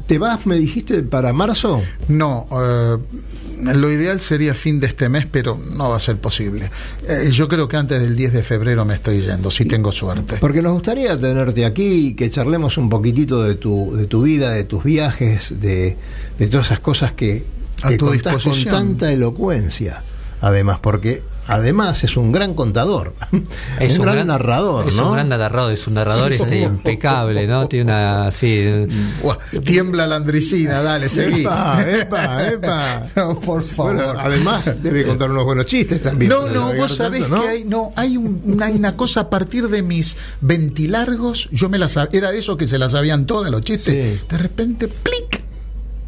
[0.07, 1.81] ¿Te vas, me dijiste, para marzo?
[2.07, 2.97] No, eh,
[3.75, 6.71] lo ideal sería fin de este mes, pero no va a ser posible.
[7.05, 10.37] Eh, yo creo que antes del 10 de febrero me estoy yendo, si tengo suerte.
[10.39, 14.53] Porque nos gustaría tenerte aquí y que charlemos un poquitito de tu, de tu vida,
[14.53, 15.97] de tus viajes, de,
[16.37, 17.43] de todas esas cosas que,
[17.81, 18.73] A tu contás con disposición.
[18.73, 20.03] tanta elocuencia.
[20.41, 23.13] Además, porque además es un gran contador,
[23.79, 25.07] Es un, gran, narrador, Es ¿no?
[25.07, 27.67] un gran narrador, es un narrador este, impecable, ¿no?
[27.67, 28.31] Tiene una.
[28.31, 28.65] Sí,
[29.65, 31.41] tiembla la andricina, dale, seguí.
[31.41, 33.03] Epa, epa, epa.
[33.17, 33.95] No, por favor.
[33.95, 36.29] Bueno, además debe contar unos buenos chistes también.
[36.29, 37.41] No, no, vos sabés tanto, ¿no?
[37.41, 41.77] que hay, no, hay un- una, una cosa a partir de mis ventilargos, yo me
[41.77, 44.25] las sab- era de esos que se las sabían todas los chistes, Sí.
[44.29, 45.43] de repente, plic,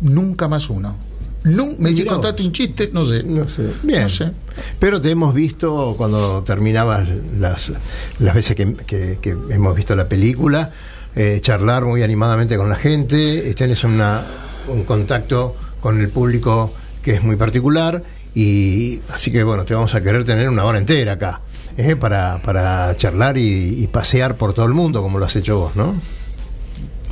[0.01, 0.95] nunca más uno.
[1.43, 3.23] Nun- me dice, contate un chiste, no sé.
[3.23, 3.67] No sé.
[3.83, 4.03] Bien.
[4.03, 4.31] No sé.
[4.79, 7.07] Pero te hemos visto cuando terminabas
[7.39, 7.71] las,
[8.19, 10.71] las veces que, que- que hemos visto la película,
[11.15, 14.21] eh, charlar muy animadamente con la gente, eh, tenés una,
[14.67, 18.03] un contacto con el público que es muy particular
[18.35, 21.41] y así que bueno, te vamos a querer tener una hora entera acá.
[21.77, 25.57] eh, para, para charlar y, y pasear por todo el mundo como lo has hecho
[25.57, 25.95] vos, ¿no?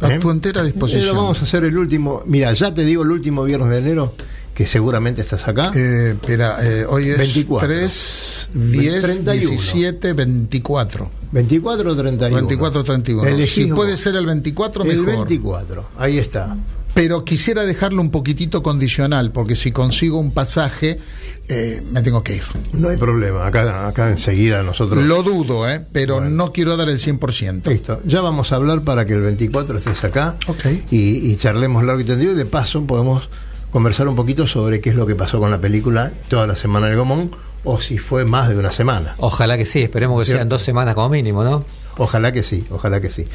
[0.01, 0.19] A ¿Eh?
[0.19, 1.07] tu entera Eh, disposición.
[1.07, 2.23] lo vamos a hacer el último.
[2.25, 4.13] Mira, ya te digo el último viernes de enero,
[4.53, 5.71] que seguramente estás acá.
[5.75, 7.67] Eh, espera, eh, hoy es 24.
[7.67, 9.49] 3, 10, 31.
[9.49, 11.11] 17, 24.
[11.31, 12.35] 24 o 31.
[12.35, 13.27] 24, 31.
[13.27, 15.15] Elegís Si puede ser el 24, el mejor.
[15.27, 15.85] 24.
[15.97, 16.55] Ahí está.
[16.99, 20.99] Pero quisiera dejarlo un poquitito condicional, porque si consigo un pasaje,
[21.47, 22.43] eh, me tengo que ir.
[22.73, 23.47] No hay problema.
[23.47, 25.01] Acá, acá enseguida nosotros.
[25.05, 25.79] Lo dudo, ¿eh?
[25.93, 27.67] pero no quiero dar el 100%.
[27.69, 28.01] Listo.
[28.03, 30.35] Ya vamos a hablar para que el 24 estés acá.
[30.47, 30.65] Ok.
[30.91, 32.33] Y, y charlemos largo y tendido.
[32.33, 33.29] Y de paso podemos
[33.71, 36.87] conversar un poquito sobre qué es lo que pasó con la película toda la semana
[36.87, 37.31] del Gomón.
[37.63, 39.15] O si fue más de una semana.
[39.19, 40.39] ojalá que sí, esperemos que Cierto.
[40.39, 41.63] sean dos semanas como mínimo, ¿no?
[41.97, 43.25] Ojalá que sí, ojalá que sí.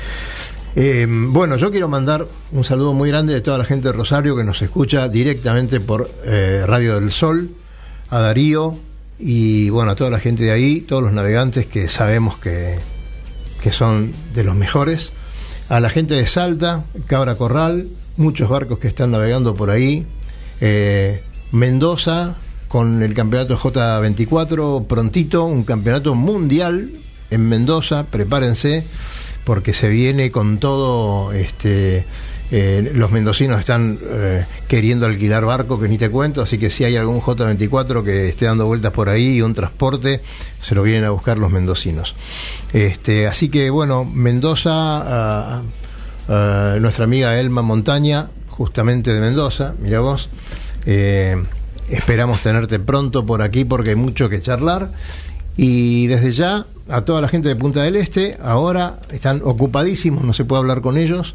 [0.77, 4.35] Eh, bueno, yo quiero mandar un saludo muy grande de toda la gente de Rosario
[4.37, 7.51] que nos escucha directamente por eh, Radio del Sol,
[8.11, 8.77] a Darío
[9.21, 12.81] y bueno, a toda la gente de ahí, todos los navegantes que sabemos que,
[13.63, 15.13] que son de los mejores,
[15.69, 20.05] a la gente de Salta, Cabra Corral, muchos barcos que están navegando por ahí,
[20.61, 21.23] eh,
[21.53, 22.35] Mendoza
[22.67, 26.91] con el campeonato J24 prontito, un campeonato mundial
[27.31, 28.85] en Mendoza, prepárense
[29.45, 32.05] porque se viene con todo este
[32.51, 36.85] eh, los mendocinos están eh, queriendo alquilar barco que ni te cuento, así que si
[36.85, 40.21] hay algún J24 que esté dando vueltas por ahí y un transporte,
[40.61, 42.15] se lo vienen a buscar los mendocinos.
[42.73, 45.63] Este, así que bueno, Mendoza,
[46.29, 50.29] nuestra amiga Elma Montaña, justamente de Mendoza, mira vos,
[50.87, 51.43] eh,
[51.89, 54.91] esperamos tenerte pronto por aquí porque hay mucho que charlar.
[55.57, 60.35] Y desde ya, a toda la gente de Punta del Este, ahora están ocupadísimos, no
[60.35, 61.35] se puede hablar con ellos,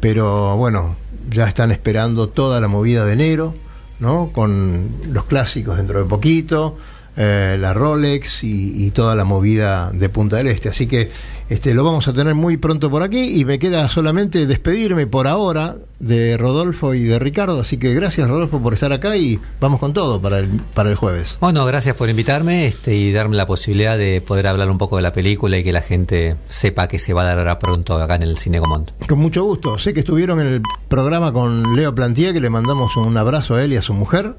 [0.00, 0.96] pero bueno,
[1.30, 3.54] ya están esperando toda la movida de enero,
[3.98, 4.30] ¿no?
[4.32, 6.76] Con los clásicos dentro de poquito,
[7.16, 10.68] eh, la Rolex y, y toda la movida de Punta del Este.
[10.68, 11.10] Así que
[11.50, 15.26] este, lo vamos a tener muy pronto por aquí y me queda solamente despedirme por
[15.26, 17.60] ahora de Rodolfo y de Ricardo.
[17.60, 20.94] Así que gracias Rodolfo por estar acá y vamos con todo para el, para el
[20.94, 21.38] jueves.
[21.40, 25.02] Bueno, gracias por invitarme este, y darme la posibilidad de poder hablar un poco de
[25.02, 28.14] la película y que la gente sepa que se va a dar ahora pronto acá
[28.14, 28.92] en el Cine Comont.
[29.08, 29.76] Con mucho gusto.
[29.76, 33.64] Sé que estuvieron en el programa con Leo Plantier, que le mandamos un abrazo a
[33.64, 34.36] él y a su mujer.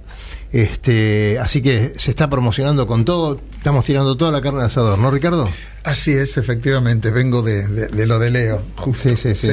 [0.54, 3.40] Este, así que se está promocionando con todo.
[3.58, 5.48] Estamos tirando toda la carne al asador, ¿no, Ricardo?
[5.84, 7.10] Así es, efectivamente.
[7.10, 8.62] Vengo de, de- de lo de Leo.
[8.96, 9.50] Sí, sí, sí.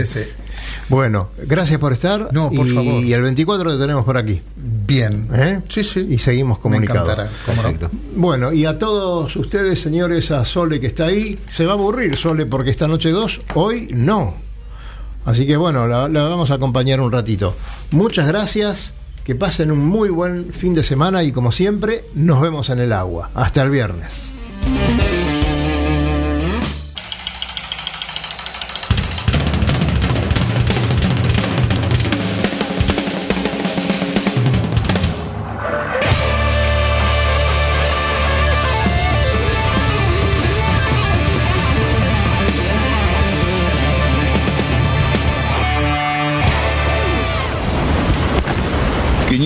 [0.89, 2.33] Bueno, gracias por estar.
[2.33, 3.05] No, por y, favor.
[3.05, 4.41] Y el 24 te tenemos por aquí.
[4.57, 5.29] Bien.
[5.35, 5.61] ¿eh?
[5.69, 6.07] Sí, sí.
[6.11, 7.17] Y seguimos Me comunicados.
[7.81, 7.91] no.
[8.17, 12.17] Bueno, y a todos ustedes, señores, a Sole que está ahí, se va a aburrir
[12.17, 14.35] Sole porque esta noche 2, hoy no.
[15.25, 17.55] Así que bueno, la, la vamos a acompañar un ratito.
[17.93, 18.95] Muchas gracias,
[19.29, 22.95] que pasen un muy buen fin de semana y como siempre, nos vemos en el
[22.95, 23.29] agua.
[23.35, 24.38] Hasta el viernes.